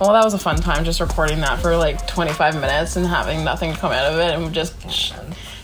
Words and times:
Well, 0.00 0.12
that 0.12 0.24
was 0.24 0.34
a 0.34 0.38
fun 0.38 0.56
time 0.56 0.84
just 0.84 1.00
recording 1.00 1.40
that 1.40 1.60
for 1.60 1.76
like 1.76 2.06
25 2.06 2.60
minutes 2.60 2.96
and 2.96 3.06
having 3.06 3.44
nothing 3.44 3.72
come 3.74 3.92
out 3.92 4.12
of 4.12 4.18
it 4.18 4.34
and 4.34 4.52
just 4.52 4.74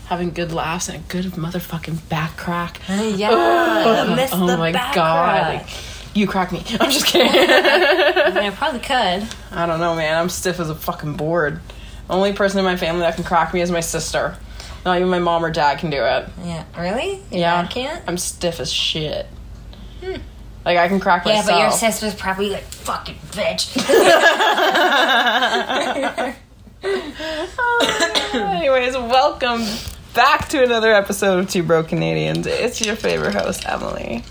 having 0.06 0.30
good 0.30 0.52
laughs 0.52 0.88
and 0.88 0.98
a 0.98 1.00
good 1.08 1.26
motherfucking 1.32 2.08
back 2.08 2.36
crack. 2.36 2.80
Uh, 2.88 3.12
yeah, 3.14 3.28
Oh, 3.32 4.28
oh 4.32 4.46
the 4.46 4.56
my 4.56 4.72
god. 4.72 5.56
Like, 5.56 5.68
you 6.14 6.26
crack 6.26 6.52
me. 6.52 6.62
I'm 6.80 6.90
just 6.90 7.06
kidding. 7.06 7.28
I 7.34 8.50
probably 8.56 8.80
could. 8.80 9.26
I 9.52 9.66
don't 9.66 9.80
know, 9.80 9.94
man. 9.94 10.16
I'm 10.16 10.28
stiff 10.28 10.58
as 10.60 10.70
a 10.70 10.74
fucking 10.74 11.14
board. 11.14 11.60
The 12.06 12.14
only 12.14 12.32
person 12.32 12.58
in 12.60 12.64
my 12.64 12.76
family 12.76 13.00
that 13.02 13.16
can 13.16 13.24
crack 13.24 13.52
me 13.52 13.60
is 13.60 13.70
my 13.70 13.80
sister. 13.80 14.36
Not 14.84 14.96
even 14.96 15.08
my 15.10 15.18
mom 15.18 15.44
or 15.44 15.50
dad 15.50 15.78
can 15.78 15.90
do 15.90 16.02
it. 16.02 16.28
Yeah, 16.44 16.64
really? 16.78 17.16
Your 17.30 17.40
Yeah. 17.40 17.62
dad 17.62 17.70
can't. 17.70 18.04
I'm 18.08 18.16
stiff 18.16 18.58
as 18.60 18.72
shit. 18.72 19.26
Hmm. 20.02 20.16
Like 20.64 20.76
I 20.78 20.88
can 20.88 21.00
crack 21.00 21.24
Yeah, 21.24 21.36
myself. 21.36 21.48
Yeah, 21.48 21.54
but 21.56 21.62
your 21.62 21.70
sister's 21.72 22.14
probably 22.14 22.50
like 22.50 22.64
fucking 22.64 23.16
bitch. 23.32 23.76
Anyways, 28.34 28.94
welcome 28.94 29.64
back 30.14 30.48
to 30.50 30.62
another 30.62 30.92
episode 30.94 31.38
of 31.38 31.50
Two 31.50 31.62
Broke 31.62 31.88
Canadians. 31.88 32.46
It's 32.46 32.84
your 32.84 32.96
favorite 32.96 33.34
host, 33.34 33.66
Emily. 33.68 34.22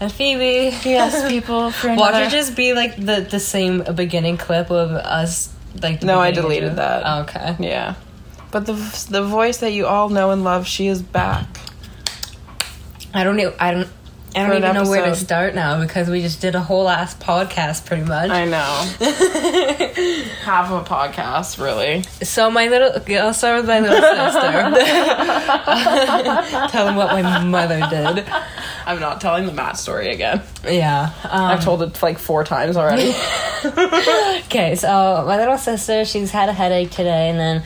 and 0.00 0.10
Phoebe. 0.12 0.76
Yes, 0.84 1.28
people. 1.32 1.70
For 1.70 1.94
Watch 1.94 2.14
it 2.26 2.30
just 2.30 2.56
be 2.56 2.72
like 2.74 2.96
the 2.96 3.26
the 3.28 3.40
same 3.40 3.82
beginning 3.94 4.36
clip 4.38 4.70
of 4.70 4.90
us. 4.90 5.52
Like 5.82 6.00
the 6.00 6.06
No, 6.06 6.18
I 6.18 6.32
deleted 6.32 6.76
that. 6.76 7.02
Oh, 7.06 7.20
okay. 7.22 7.56
Yeah, 7.60 7.94
but 8.50 8.66
the 8.66 8.72
the 9.10 9.22
voice 9.22 9.58
that 9.58 9.72
you 9.72 9.86
all 9.86 10.08
know 10.08 10.30
and 10.32 10.42
love, 10.42 10.66
she 10.66 10.88
is 10.88 11.00
back. 11.00 11.46
I 13.14 13.22
don't 13.24 13.36
know. 13.36 13.54
I 13.58 13.70
don't. 13.72 13.88
I 14.34 14.46
don't 14.46 14.56
even 14.58 14.74
know 14.74 14.88
where 14.88 15.04
to 15.06 15.16
start 15.16 15.54
now 15.54 15.80
because 15.80 16.08
we 16.08 16.22
just 16.22 16.40
did 16.40 16.54
a 16.54 16.60
whole 16.60 16.88
ass 16.88 17.14
podcast 17.14 17.86
pretty 17.86 18.04
much. 18.04 18.30
I 18.30 18.44
know. 18.44 18.86
Half 20.44 20.70
of 20.70 20.86
a 20.86 20.88
podcast, 20.88 21.62
really. 21.62 22.02
so 22.22 22.50
my 22.50 22.68
little, 22.68 22.92
I'll 23.18 23.34
start 23.34 23.56
with 23.56 23.66
my 23.66 23.80
little 23.80 24.00
sister. 24.00 24.50
Tell 26.70 26.86
them 26.86 26.96
what 26.96 27.12
my 27.12 27.44
mother 27.44 27.80
did. 27.90 28.24
I'm 28.86 29.00
not 29.00 29.20
telling 29.20 29.46
the 29.46 29.52
Matt 29.52 29.76
story 29.76 30.12
again. 30.12 30.42
Yeah. 30.64 31.12
Um, 31.24 31.42
I've 31.42 31.64
told 31.64 31.82
it 31.82 32.00
like 32.02 32.18
four 32.18 32.44
times 32.44 32.76
already. 32.76 33.12
Okay, 34.46 34.74
so 34.76 35.24
my 35.26 35.36
little 35.38 35.58
sister, 35.58 36.04
she's 36.04 36.30
had 36.30 36.48
a 36.48 36.52
headache 36.52 36.90
today, 36.90 37.30
and 37.30 37.38
then 37.38 37.62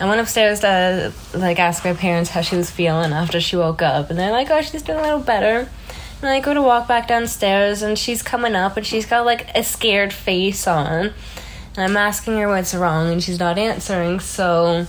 I 0.00 0.08
went 0.08 0.20
upstairs 0.20 0.60
to 0.60 1.12
like 1.34 1.58
ask 1.58 1.84
my 1.84 1.94
parents 1.94 2.30
how 2.30 2.40
she 2.42 2.56
was 2.56 2.70
feeling 2.70 3.12
after 3.12 3.40
she 3.40 3.56
woke 3.56 3.82
up, 3.82 4.10
and 4.10 4.18
they're 4.18 4.30
like, 4.32 4.50
"Oh, 4.50 4.60
she's 4.62 4.82
been 4.82 4.96
a 4.96 5.02
little 5.02 5.20
better." 5.20 5.68
And 6.24 6.32
I 6.32 6.40
go 6.40 6.54
to 6.54 6.62
walk 6.62 6.88
back 6.88 7.06
downstairs, 7.06 7.82
and 7.82 7.98
she's 7.98 8.22
coming 8.22 8.54
up, 8.54 8.78
and 8.78 8.86
she's 8.86 9.04
got 9.04 9.26
like 9.26 9.46
a 9.54 9.62
scared 9.62 10.10
face 10.10 10.66
on, 10.66 11.12
and 11.76 11.76
I'm 11.76 11.98
asking 11.98 12.38
her 12.38 12.48
what's 12.48 12.74
wrong, 12.74 13.12
and 13.12 13.22
she's 13.22 13.38
not 13.38 13.58
answering. 13.58 14.20
So, 14.20 14.86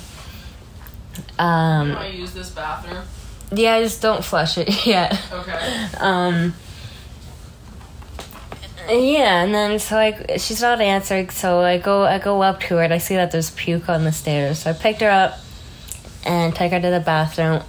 um, 1.38 1.92
I 1.92 2.08
use 2.08 2.34
this 2.34 2.52
bathroom. 2.52 3.04
yeah, 3.52 3.82
just 3.82 4.02
don't 4.02 4.24
flush 4.24 4.58
it 4.58 4.86
yet. 4.88 5.22
Okay. 5.30 5.88
Um. 6.00 6.54
Yeah, 8.88 9.44
and 9.44 9.54
then 9.54 9.78
so 9.80 9.96
like 9.96 10.40
she's 10.40 10.62
not 10.62 10.80
answering, 10.80 11.32
so 11.32 11.60
I 11.60 11.80
go 11.80 12.04
I 12.06 12.18
go 12.18 12.42
up 12.44 12.62
to 12.62 12.76
her 12.76 12.84
and 12.84 12.94
I 12.94 13.00
see 13.00 13.16
that 13.16 13.32
there's 13.32 13.52
puke 13.52 13.90
on 13.90 14.06
the 14.06 14.14
stairs. 14.14 14.60
So 14.60 14.70
I 14.70 14.74
picked 14.74 15.02
her 15.02 15.10
up 15.10 15.38
and 16.26 16.56
take 16.56 16.72
her 16.72 16.80
to 16.80 16.90
the 16.92 17.02
bathroom, 17.02 17.62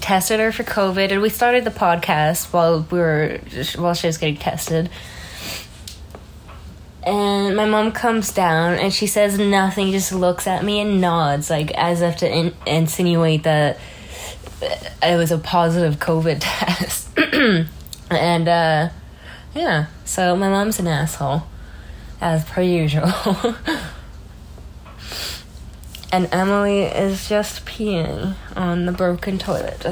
tested 0.00 0.40
her 0.40 0.52
for 0.52 0.62
COVID, 0.64 1.10
and 1.12 1.22
we 1.22 1.28
started 1.28 1.64
the 1.64 1.70
podcast 1.70 2.52
while 2.52 2.86
we 2.90 2.98
were 2.98 3.40
while 3.76 3.94
she 3.94 4.06
was 4.06 4.18
getting 4.18 4.36
tested. 4.36 4.90
And 7.02 7.54
my 7.54 7.66
mom 7.66 7.92
comes 7.92 8.32
down 8.32 8.74
and 8.74 8.92
she 8.92 9.06
says 9.06 9.38
nothing, 9.38 9.92
just 9.92 10.12
looks 10.12 10.48
at 10.48 10.64
me 10.64 10.80
and 10.80 11.00
nods, 11.00 11.48
like 11.50 11.70
as 11.72 12.02
if 12.02 12.16
to 12.16 12.28
in- 12.28 12.54
insinuate 12.66 13.44
that 13.44 13.78
it 14.60 15.16
was 15.16 15.30
a 15.30 15.38
positive 15.38 16.00
COVID 16.00 16.38
test. 16.40 17.16
and 18.10 18.48
uh 18.48 18.88
yeah, 19.54 19.86
so 20.04 20.36
my 20.36 20.48
mom's 20.48 20.80
an 20.80 20.88
asshole, 20.88 21.44
as 22.20 22.44
per 22.44 22.60
usual. 22.60 23.12
and 26.16 26.32
Emily 26.32 26.80
is 26.84 27.28
just 27.28 27.66
peeing 27.66 28.34
on 28.56 28.86
the 28.86 28.92
broken 28.92 29.36
toilet. 29.36 29.84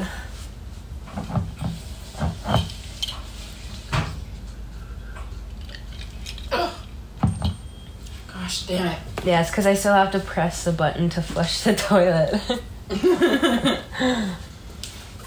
Gosh 8.33 8.67
damn 8.67 8.87
it. 8.87 8.99
Yeah, 9.23 9.41
it's 9.41 9.49
because 9.49 9.65
I 9.65 9.73
still 9.75 9.93
have 9.93 10.11
to 10.11 10.19
press 10.19 10.63
the 10.63 10.71
button 10.71 11.09
to 11.11 11.21
flush 11.21 11.61
the 11.61 11.75
toilet. 11.75 12.41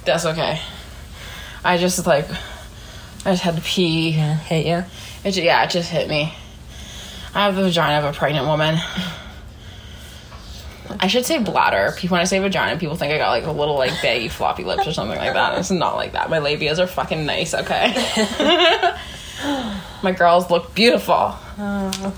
That's 0.05 0.25
okay. 0.27 0.61
I 1.65 1.77
just 1.79 2.07
like, 2.07 2.29
I 3.25 3.33
just 3.33 3.43
had 3.43 3.57
to 3.57 3.63
pee. 3.63 4.11
yeah, 4.11 4.35
hit 4.35 4.67
you. 4.67 4.85
It, 5.25 5.33
ju- 5.33 5.43
yeah, 5.43 5.65
it 5.65 5.71
just 5.71 5.91
hit 5.91 6.09
me. 6.09 6.33
I 7.35 7.45
have 7.45 7.57
the 7.57 7.63
vagina 7.63 8.07
of 8.07 8.15
a 8.15 8.19
pregnant 8.19 8.47
woman. 8.47 8.79
I 11.01 11.07
should 11.07 11.27
say 11.27 11.39
bladder. 11.43 11.95
People, 11.97 12.15
when 12.15 12.21
I 12.21 12.25
say 12.25 12.39
vagina, 12.39 12.79
people 12.79 12.97
think 12.97 13.13
I 13.13 13.19
got 13.19 13.31
like 13.31 13.45
a 13.45 13.53
little 13.53 13.77
like 13.77 13.93
baggy 14.03 14.29
floppy 14.29 14.65
lips 14.65 14.87
or 14.87 14.93
something 14.93 15.19
like 15.19 15.35
that. 15.35 15.59
It's 15.59 15.71
not 15.71 15.97
like 15.97 16.13
that. 16.13 16.31
My 16.31 16.39
labias 16.39 16.79
are 16.79 16.87
fucking 16.87 17.27
nice. 17.27 17.55
Okay. 17.55 17.93
My 20.03 20.13
girls 20.13 20.51
look 20.51 20.75
beautiful. 20.75 21.35
Oh. 21.59 22.15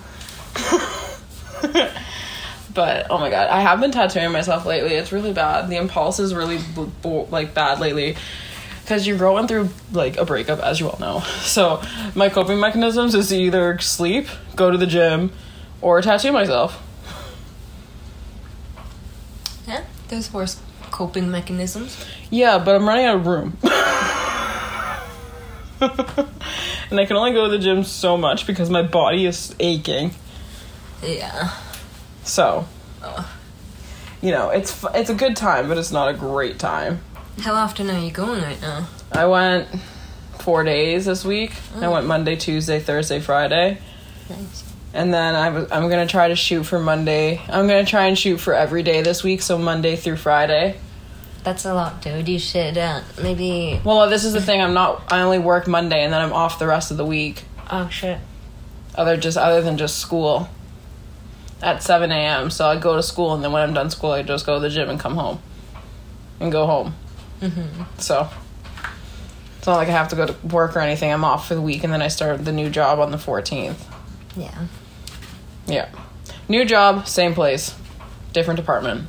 but 2.75 3.07
oh 3.11 3.19
my 3.19 3.31
god, 3.31 3.49
I 3.49 3.61
have 3.61 3.81
been 3.81 3.91
tattooing 3.91 4.33
myself 4.33 4.67
lately. 4.67 4.95
It's 4.95 5.13
really 5.13 5.33
bad. 5.33 5.69
The 5.69 5.77
impulse 5.77 6.19
is 6.19 6.35
really 6.35 6.59
b- 6.59 6.91
b- 7.03 7.27
like 7.31 7.55
bad 7.55 7.81
lately 7.81 8.17
because 8.83 9.07
you're 9.07 9.19
going 9.19 9.47
through 9.47 9.69
like 9.93 10.17
a 10.17 10.25
breakup, 10.25 10.59
as 10.61 10.81
you 10.81 10.89
all 10.89 10.99
know. 10.99 11.21
So 11.43 11.83
my 12.15 12.29
coping 12.29 12.59
mechanisms 12.59 13.15
is 13.15 13.29
to 13.29 13.37
either 13.37 13.79
sleep, 13.79 14.27
go 14.57 14.71
to 14.71 14.77
the 14.79 14.87
gym, 14.87 15.33
or 15.81 16.01
tattoo 16.03 16.33
myself. 16.33 16.83
Yeah, 19.69 19.85
there's 20.11 20.33
worse 20.33 20.61
coping 20.91 21.31
mechanisms. 21.31 22.05
Yeah, 22.31 22.59
but 22.59 22.75
I'm 22.75 22.87
running 22.87 23.07
out 23.07 23.17
of 23.17 23.27
room. 23.27 23.57
and 26.91 27.01
I 27.01 27.07
can 27.07 27.17
only 27.17 27.33
go 27.33 27.47
to 27.47 27.51
the 27.51 27.59
gym 27.59 27.85
so 27.85 28.17
much 28.17 28.47
because 28.47 28.69
my 28.69 28.83
body 28.83 29.25
is 29.25 29.55
aching. 29.59 30.11
Yeah. 31.03 31.57
So, 32.25 32.67
Ugh. 33.03 33.27
you 34.21 34.33
know, 34.33 34.51
it's 34.51 34.85
it's 34.95 35.09
a 35.09 35.15
good 35.15 35.37
time, 35.37 35.69
but 35.69 35.79
it's 35.79 35.91
not 35.91 36.09
a 36.09 36.15
great 36.15 36.59
time. 36.59 37.01
How 37.41 37.55
often 37.55 37.89
are 37.89 37.99
you 37.99 38.11
going 38.11 38.43
right 38.43 38.61
now? 38.61 38.89
I 39.13 39.25
went 39.25 39.69
four 40.41 40.63
days 40.65 41.07
this 41.07 41.25
week. 41.25 41.53
I 41.77 41.85
mm. 41.85 41.93
went 41.93 42.07
Monday, 42.07 42.37
Tuesday, 42.37 42.79
Thursday, 42.81 43.21
Friday, 43.21 43.79
Nice. 44.31 44.70
And 44.93 45.13
then 45.15 45.35
I 45.35 45.51
was, 45.51 45.71
I'm 45.71 45.89
gonna 45.89 46.07
try 46.07 46.29
to 46.29 46.37
shoot 46.37 46.65
for 46.65 46.79
Monday. 46.79 47.41
I'm 47.49 47.67
gonna 47.67 47.85
try 47.85 48.07
and 48.07 48.19
shoot 48.19 48.39
for 48.39 48.55
every 48.55 48.83
day 48.83 49.03
this 49.03 49.23
week, 49.23 49.43
so 49.43 49.59
Monday 49.59 49.97
through 49.97 50.17
Friday. 50.17 50.79
That's 51.43 51.65
a 51.65 51.73
lot, 51.73 52.03
dude. 52.03 52.29
You 52.29 52.39
should 52.39 52.77
uh, 52.77 53.03
maybe. 53.23 53.81
Well, 53.85 54.11
this 54.11 54.25
is 54.25 54.33
the 54.33 54.43
thing. 54.43 54.61
I'm 54.61 54.75
not. 54.75 55.11
I 55.13 55.23
only 55.23 55.39
work 55.39 55.67
Monday, 55.67 56.03
and 56.03 56.13
then 56.13 56.21
I'm 56.21 56.33
off 56.33 56.59
the 56.59 56.67
rest 56.67 56.91
of 56.91 56.97
the 56.97 57.07
week. 57.07 57.45
Oh 57.71 57.89
shit. 57.89 58.19
Other 58.95 59.17
just 59.17 59.39
other 59.39 59.63
than 59.63 59.79
just 59.79 59.99
school. 59.99 60.49
At 61.63 61.83
7 61.83 62.11
a.m. 62.11 62.51
So 62.51 62.67
I 62.67 62.79
go 62.79 62.97
to 62.97 63.03
school, 63.03 63.35
and 63.35 63.45
then 63.45 63.53
when 63.53 63.63
I'm 63.63 63.75
done 63.75 63.91
school, 63.91 64.13
I 64.13 64.23
just 64.23 64.47
go 64.47 64.55
to 64.55 64.61
the 64.61 64.71
gym 64.71 64.89
and 64.89 64.99
come 64.99 65.15
home, 65.15 65.41
and 66.41 66.51
go 66.51 66.67
home. 66.67 66.95
Mm-hmm. 67.43 67.83
So 67.99 68.31
it's 69.59 69.67
not 69.67 69.77
like 69.77 69.89
I 69.89 69.93
have 69.93 70.09
to 70.09 70.17
go 70.17 70.27
to 70.27 70.47
work 70.47 70.75
or 70.75 70.81
anything. 70.81 71.13
I'm 71.13 71.23
off 71.23 71.49
for 71.49 71.55
the 71.55 71.61
week, 71.61 71.85
and 71.85 71.93
then 71.93 72.01
I 72.01 72.09
start 72.09 72.45
the 72.45 72.53
new 72.53 72.71
job 72.71 72.99
on 72.99 73.11
the 73.11 73.19
14th. 73.19 73.77
Yeah. 74.37 74.67
Yeah, 75.67 75.89
new 76.49 76.65
job, 76.65 77.07
same 77.07 77.35
place, 77.35 77.75
different 78.33 78.59
department. 78.59 79.07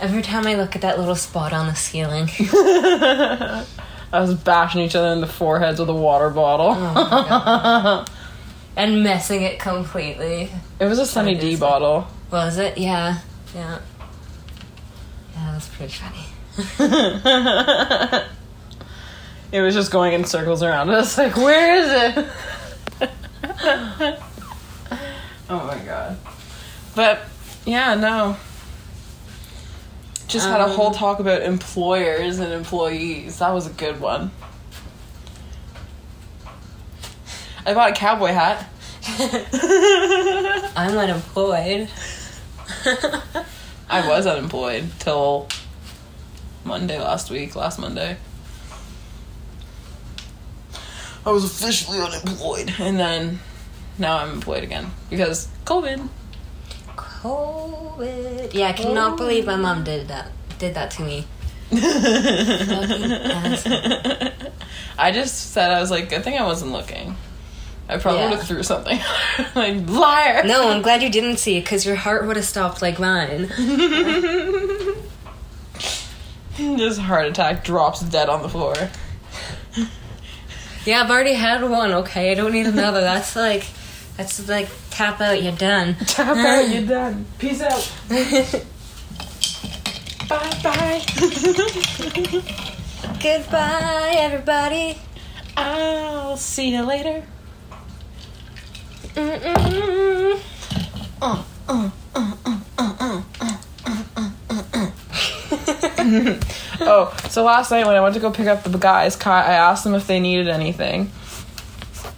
Every 0.00 0.22
time 0.22 0.46
I 0.46 0.54
look 0.54 0.74
at 0.76 0.82
that 0.82 0.98
little 0.98 1.14
spot 1.14 1.52
on 1.52 1.66
the 1.66 1.74
ceiling, 1.74 2.28
I 2.38 3.64
was 4.12 4.34
bashing 4.34 4.82
each 4.82 4.94
other 4.94 5.08
in 5.08 5.20
the 5.20 5.26
foreheads 5.26 5.80
with 5.80 5.88
a 5.88 5.94
water 5.94 6.30
bottle. 6.30 6.74
Oh, 6.76 8.04
and 8.76 9.02
messing 9.02 9.42
it 9.42 9.58
completely. 9.58 10.50
It 10.78 10.84
was 10.84 10.98
a 10.98 11.06
Sunny 11.06 11.34
D 11.34 11.56
bottle. 11.56 12.06
Was 12.30 12.58
it? 12.58 12.78
Yeah. 12.78 13.18
Yeah. 13.54 13.80
Yeah, 15.34 15.52
that's 15.52 15.68
pretty 15.68 15.92
funny. 15.92 16.24
it 19.52 19.60
was 19.60 19.74
just 19.74 19.90
going 19.90 20.12
in 20.14 20.24
circles 20.24 20.62
around 20.62 20.90
us. 20.90 21.18
Like, 21.18 21.36
where 21.36 21.76
is 21.76 22.16
it? 22.16 22.26
oh 23.44 24.18
my 25.48 25.78
god. 25.84 26.18
But 26.94 27.20
yeah, 27.64 27.94
no. 27.94 28.36
Just 30.28 30.48
had 30.48 30.60
a 30.60 30.68
whole 30.68 30.88
Um, 30.88 30.94
talk 30.94 31.20
about 31.20 31.42
employers 31.42 32.40
and 32.40 32.52
employees. 32.52 33.38
That 33.38 33.50
was 33.50 33.66
a 33.66 33.70
good 33.70 34.00
one. 34.00 34.30
I 37.64 37.74
bought 37.74 37.90
a 37.90 37.94
cowboy 37.94 38.32
hat. 38.32 38.68
I'm 40.76 40.96
unemployed. 40.96 41.88
I 43.88 44.08
was 44.08 44.26
unemployed 44.26 44.90
till 44.98 45.48
Monday 46.64 46.98
last 46.98 47.30
week, 47.30 47.54
last 47.54 47.78
Monday. 47.78 48.16
I 51.26 51.30
was 51.30 51.44
officially 51.44 51.98
unemployed, 52.00 52.72
and 52.78 52.98
then 52.98 53.40
now 53.98 54.18
I'm 54.18 54.30
employed 54.30 54.62
again 54.62 54.92
because 55.10 55.48
COVID. 55.64 56.08
COVID. 56.96 58.54
Yeah, 58.54 58.68
I 58.68 58.72
cannot 58.72 59.16
believe 59.16 59.44
my 59.44 59.56
mom 59.56 59.82
did 59.84 60.06
that. 60.08 60.30
Did 60.58 60.74
that 60.74 60.92
to 60.92 61.02
me. 61.02 61.26
I 64.98 65.10
just 65.12 65.50
said 65.52 65.72
I 65.72 65.80
was 65.80 65.90
like, 65.90 66.08
good 66.08 66.22
thing 66.22 66.38
I 66.38 66.44
wasn't 66.44 66.70
looking. 66.72 67.16
I 67.88 67.98
probably 67.98 68.20
Yeah. 68.20 68.30
would 68.30 68.38
have 68.38 68.46
threw 68.46 68.62
something. 68.62 68.98
like 69.56 69.88
liar. 69.88 70.44
No, 70.44 70.70
I'm 70.70 70.82
glad 70.82 71.02
you 71.02 71.10
didn't 71.10 71.38
see 71.38 71.56
it 71.58 71.62
because 71.62 71.84
your 71.84 71.96
heart 71.96 72.26
would 72.26 72.36
have 72.36 72.44
stopped 72.44 72.82
like 72.82 72.98
mine. 73.00 73.48
Just 76.56 77.00
heart 77.00 77.26
attack 77.26 77.64
drops 77.64 78.00
dead 78.00 78.28
on 78.28 78.42
the 78.42 78.48
floor. 78.48 78.74
Yeah, 80.86 81.02
I've 81.02 81.10
already 81.10 81.32
had 81.34 81.68
one. 81.68 81.92
Okay, 81.92 82.30
I 82.30 82.34
don't 82.34 82.52
need 82.52 82.66
another. 82.66 83.00
That's 83.00 83.34
like, 83.34 83.66
that's 84.16 84.48
like 84.48 84.68
tap 84.90 85.20
out. 85.20 85.42
You're 85.42 85.56
done. 85.56 85.96
Tap 86.06 86.36
out, 86.36 86.68
you're 86.68 86.86
done. 86.86 87.26
Peace 87.38 87.60
out. 87.60 87.92
Bye 90.28 90.60
bye. 90.62 91.02
Goodbye, 93.22 94.14
everybody. 94.16 94.98
I'll 95.56 96.36
see 96.36 96.70
you 96.70 96.82
later. 96.82 97.22
Mm-mm. 99.14 100.40
Uh, 101.22 101.42
uh, 101.68 101.90
uh, 102.14 102.36
uh, 102.46 102.46
uh, 102.46 102.60
uh, 102.78 103.22
uh, 104.48 104.62
uh. 104.74 104.90
oh, 106.80 107.16
so 107.28 107.42
last 107.42 107.70
night 107.70 107.86
when 107.86 107.96
I 107.96 108.00
went 108.00 108.14
to 108.14 108.20
go 108.20 108.30
pick 108.30 108.46
up 108.46 108.62
the 108.62 108.78
guys, 108.78 109.20
I 109.26 109.54
asked 109.54 109.84
them 109.84 109.94
if 109.94 110.06
they 110.06 110.20
needed 110.20 110.48
anything 110.48 111.10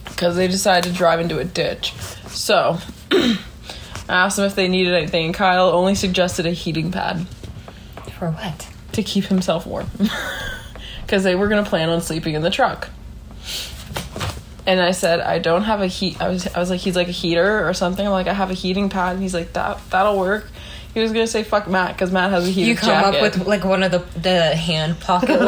because 0.05 0.37
they 0.37 0.47
decided 0.47 0.91
to 0.91 0.97
drive 0.97 1.21
into 1.21 1.39
a 1.39 1.45
ditch. 1.45 1.93
So 2.27 2.79
I 3.13 3.39
asked 4.09 4.37
them 4.37 4.47
if 4.47 4.55
they 4.55 4.69
needed 4.69 4.95
anything, 4.95 5.27
and 5.27 5.35
Kyle 5.35 5.71
only 5.71 5.95
suggested 5.95 6.45
a 6.45 6.51
heating 6.51 6.93
pad 6.93 7.27
For 8.19 8.31
what? 8.31 8.69
to 8.93 9.03
keep 9.03 9.25
himself 9.25 9.65
warm 9.67 9.89
because 11.03 11.25
they 11.25 11.35
were 11.35 11.49
gonna 11.49 11.65
plan 11.65 11.89
on 11.89 12.01
sleeping 12.03 12.35
in 12.35 12.43
the 12.43 12.51
truck. 12.51 12.91
And 14.67 14.83
I 14.83 14.91
said, 14.91 15.21
I 15.21 15.39
don't 15.39 15.63
have 15.63 15.81
a 15.81 15.87
heat. 15.87 16.21
I 16.21 16.29
was, 16.29 16.47
I 16.47 16.59
was 16.59 16.69
like, 16.69 16.81
he's 16.81 16.95
like 16.95 17.09
a 17.09 17.13
heater 17.13 17.67
or 17.67 17.73
something. 17.73 18.05
I'm 18.05 18.13
like, 18.13 18.27
I 18.27 18.35
have 18.35 18.51
a 18.51 18.55
heating 18.55 18.91
pad. 18.91 19.15
And 19.15 19.23
he's 19.23 19.33
like, 19.33 19.55
that 19.55 19.81
that'll 19.89 20.19
work. 20.19 20.51
He 20.95 21.01
was 21.01 21.13
gonna 21.13 21.27
say 21.27 21.45
fuck 21.45 21.69
Matt 21.69 21.95
because 21.95 22.11
Matt 22.11 22.31
has 22.31 22.49
a 22.49 22.51
heated 22.51 22.79
jacket. 22.79 22.87
You 22.87 22.93
come 22.93 23.13
jacket. 23.13 23.17
up 23.17 23.23
with 23.39 23.47
like 23.47 23.65
one 23.65 23.83
of 23.83 23.93
the 23.93 23.99
the 24.19 24.57
hand 24.57 24.99
pocket 25.01 25.39
ones. 25.39 25.41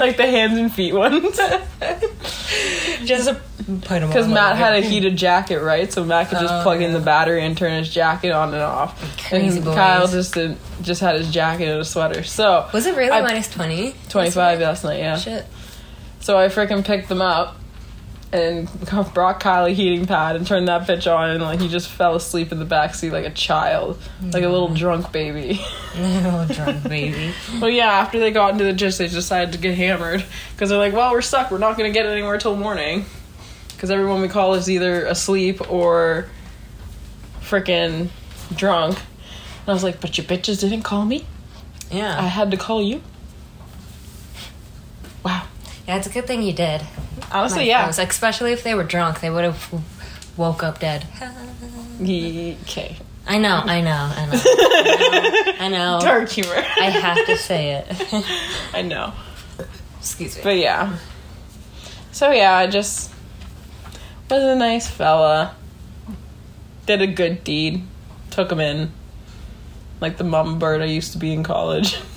like 0.00 0.16
the 0.16 0.26
hands 0.26 0.58
and 0.58 0.72
feet 0.72 0.94
ones. 0.94 1.38
Just 3.04 3.28
put 3.66 4.00
them 4.00 4.08
Because 4.08 4.28
Matt 4.28 4.56
had 4.56 4.74
a 4.74 4.80
heated 4.80 5.16
jacket, 5.16 5.60
right? 5.60 5.92
So 5.92 6.04
Matt 6.04 6.28
could 6.28 6.38
just 6.38 6.52
Oh, 6.52 6.62
plug 6.62 6.82
in 6.82 6.92
the 6.92 7.00
battery 7.00 7.44
and 7.44 7.56
turn 7.56 7.78
his 7.78 7.92
jacket 7.92 8.30
on 8.30 8.52
and 8.54 8.62
off. 8.62 8.98
Crazy 9.28 9.56
and 9.56 9.64
boys. 9.64 9.74
Kyle 9.74 10.06
just 10.08 10.34
did, 10.34 10.56
just 10.82 11.00
had 11.00 11.16
his 11.16 11.32
jacket 11.32 11.68
and 11.68 11.80
a 11.80 11.84
sweater. 11.84 12.22
So 12.22 12.68
Was 12.72 12.86
it 12.86 12.96
really 12.96 13.10
I- 13.10 13.22
minus 13.22 13.52
twenty? 13.52 13.94
25 14.08 14.60
last 14.60 14.84
night, 14.84 14.98
yeah. 14.98 15.16
Shit. 15.16 15.46
So 16.20 16.38
I 16.38 16.46
freaking 16.48 16.84
picked 16.84 17.08
them 17.08 17.22
up 17.22 17.56
and 18.32 18.68
brought 19.14 19.40
Kyle 19.40 19.66
a 19.66 19.70
heating 19.70 20.06
pad 20.06 20.36
and 20.36 20.46
turned 20.46 20.68
that 20.68 20.86
bitch 20.86 21.12
on 21.12 21.30
and 21.30 21.42
like 21.42 21.60
he 21.60 21.68
just 21.68 21.88
fell 21.88 22.14
asleep 22.14 22.52
in 22.52 22.58
the 22.58 22.66
backseat 22.66 23.12
like 23.12 23.24
a 23.24 23.30
child, 23.30 23.98
like 24.32 24.42
a 24.42 24.48
little 24.48 24.68
mm. 24.68 24.76
drunk 24.76 25.12
baby. 25.12 25.60
oh, 25.96 26.46
drunk 26.50 26.82
baby. 26.88 27.32
well, 27.60 27.70
yeah. 27.70 27.92
After 27.92 28.18
they 28.18 28.30
got 28.30 28.52
into 28.52 28.64
the 28.64 28.72
gist, 28.72 28.98
they 28.98 29.08
decided 29.08 29.52
to 29.52 29.58
get 29.58 29.76
hammered 29.76 30.24
because 30.52 30.70
they're 30.70 30.78
like, 30.78 30.92
"Well, 30.92 31.12
we're 31.12 31.22
stuck. 31.22 31.50
We're 31.50 31.58
not 31.58 31.76
gonna 31.76 31.90
get 31.90 32.06
anywhere 32.06 32.38
till 32.38 32.56
morning." 32.56 33.04
Because 33.68 33.90
everyone 33.90 34.22
we 34.22 34.28
call 34.28 34.54
is 34.54 34.70
either 34.70 35.04
asleep 35.04 35.70
or 35.70 36.28
freaking 37.42 38.08
drunk. 38.54 38.96
And 38.96 39.68
I 39.68 39.72
was 39.72 39.84
like, 39.84 40.00
"But 40.00 40.18
your 40.18 40.26
bitches 40.26 40.60
didn't 40.60 40.82
call 40.82 41.04
me. 41.04 41.26
Yeah. 41.90 42.18
I 42.18 42.26
had 42.26 42.50
to 42.50 42.56
call 42.56 42.82
you." 42.82 43.02
Wow. 45.24 45.46
Yeah, 45.86 45.96
it's 45.96 46.06
a 46.06 46.10
good 46.10 46.26
thing 46.26 46.42
you 46.42 46.52
did. 46.52 46.82
Honestly, 47.30 47.60
My 47.60 47.64
yeah. 47.64 47.82
friends, 47.82 47.98
like, 47.98 48.10
especially 48.10 48.52
if 48.52 48.62
they 48.62 48.74
were 48.74 48.84
drunk, 48.84 49.20
they 49.20 49.30
would 49.30 49.44
have 49.44 49.82
woke 50.36 50.62
up 50.62 50.80
dead. 50.80 51.06
Okay. 52.00 52.96
I 53.28 53.38
know, 53.38 53.56
I 53.56 53.80
know, 53.80 54.12
I 54.14 54.26
know. 54.26 55.54
I 55.64 55.68
know. 55.68 55.98
Dark 56.00 56.28
humor. 56.28 56.54
I 56.54 56.90
have 56.90 57.26
to 57.26 57.36
say 57.36 57.72
it. 57.88 58.24
I 58.72 58.82
know. 58.82 59.12
Excuse 59.98 60.36
me. 60.36 60.42
But 60.44 60.58
yeah. 60.58 60.96
So 62.12 62.30
yeah, 62.30 62.54
I 62.54 62.66
just 62.68 63.12
was 64.30 64.42
a 64.42 64.54
nice 64.54 64.88
fella. 64.88 65.56
Did 66.86 67.02
a 67.02 67.06
good 67.08 67.42
deed. 67.42 67.82
Took 68.30 68.52
him 68.52 68.60
in. 68.60 68.92
Like 70.00 70.18
the 70.18 70.24
mama 70.24 70.56
bird 70.56 70.82
I 70.82 70.86
used 70.86 71.12
to 71.12 71.18
be 71.18 71.32
in 71.32 71.42
college. 71.42 71.98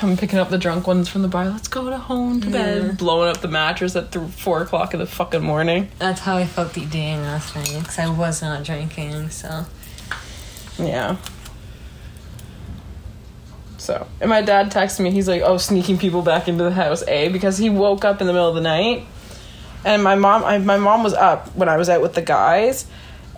Come 0.00 0.16
picking 0.16 0.38
up 0.38 0.48
the 0.48 0.56
drunk 0.56 0.86
ones 0.86 1.10
from 1.10 1.20
the 1.20 1.28
bar. 1.28 1.46
Let's 1.46 1.68
go 1.68 1.90
to 1.90 1.98
home 1.98 2.40
to 2.40 2.48
bed. 2.48 2.96
Blowing 2.96 3.28
up 3.28 3.42
the 3.42 3.48
mattress 3.48 3.94
at 3.96 4.10
th- 4.10 4.30
four 4.30 4.62
o'clock 4.62 4.94
in 4.94 4.98
the 4.98 5.04
fucking 5.04 5.42
morning. 5.42 5.90
That's 5.98 6.20
how 6.20 6.38
I 6.38 6.46
felt 6.46 6.72
the 6.72 6.86
day 6.86 7.14
last 7.18 7.54
night 7.54 7.68
because 7.78 7.98
I 7.98 8.08
was 8.08 8.40
not 8.40 8.64
drinking. 8.64 9.28
So 9.28 9.66
Yeah. 10.78 11.18
So, 13.76 14.06
and 14.22 14.30
my 14.30 14.40
dad 14.40 14.72
texted 14.72 15.00
me. 15.00 15.10
He's 15.10 15.28
like, 15.28 15.42
"Oh, 15.42 15.58
sneaking 15.58 15.98
people 15.98 16.22
back 16.22 16.48
into 16.48 16.64
the 16.64 16.70
house, 16.72 17.02
a 17.06 17.28
because 17.28 17.58
he 17.58 17.68
woke 17.68 18.02
up 18.02 18.22
in 18.22 18.26
the 18.26 18.32
middle 18.32 18.48
of 18.48 18.54
the 18.54 18.62
night, 18.62 19.04
and 19.84 20.02
my 20.02 20.14
mom, 20.14 20.44
I, 20.44 20.56
my 20.56 20.78
mom 20.78 21.02
was 21.02 21.12
up 21.12 21.54
when 21.54 21.68
I 21.68 21.76
was 21.76 21.90
out 21.90 22.00
with 22.00 22.14
the 22.14 22.22
guys, 22.22 22.86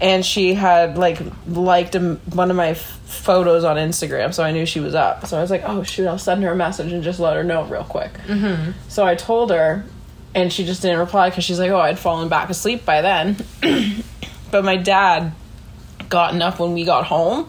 and 0.01 0.25
she 0.25 0.55
had 0.55 0.99
like 0.99 1.21
liked 1.47 1.95
a, 1.95 2.15
one 2.33 2.51
of 2.51 2.57
my 2.57 2.69
f- 2.71 3.01
photos 3.05 3.65
on 3.65 3.77
Instagram, 3.77 4.35
so 4.35 4.43
I 4.43 4.53
knew 4.53 4.67
she 4.67 4.81
was 4.81 4.95
up. 4.95 5.27
So 5.27 5.39
I 5.39 5.41
was 5.41 5.51
like, 5.51 5.63
"Oh 5.65 5.83
shoot, 5.83 6.07
I'll 6.07 6.19
send 6.19 6.43
her 6.43 6.53
a 6.53 6.57
message 6.57 6.93
and 6.93 7.03
just 7.03 7.21
let 7.21 7.37
her 7.37 7.45
know 7.45 7.65
real 7.65 7.85
quick." 7.85 8.13
Mm-hmm. 8.27 8.73
So 8.89 9.05
I 9.07 9.15
told 9.15 9.51
her, 9.51 9.85
and 10.35 10.53
she 10.53 10.65
just 10.65 10.83
didn't 10.83 10.99
reply 10.99 11.31
because 11.31 11.45
she's 11.45 11.59
like, 11.59 11.71
"Oh, 11.71 11.81
I'd 11.81 11.99
fallen 11.99 12.29
back 12.29 12.51
asleep 12.51 12.85
by 12.85 13.03
then." 13.03 13.37
but 14.51 14.65
my 14.65 14.77
dad 14.77 15.33
gotten 16.09 16.43
up 16.43 16.59
when 16.59 16.73
we 16.75 16.85
got 16.85 17.07
home 17.07 17.49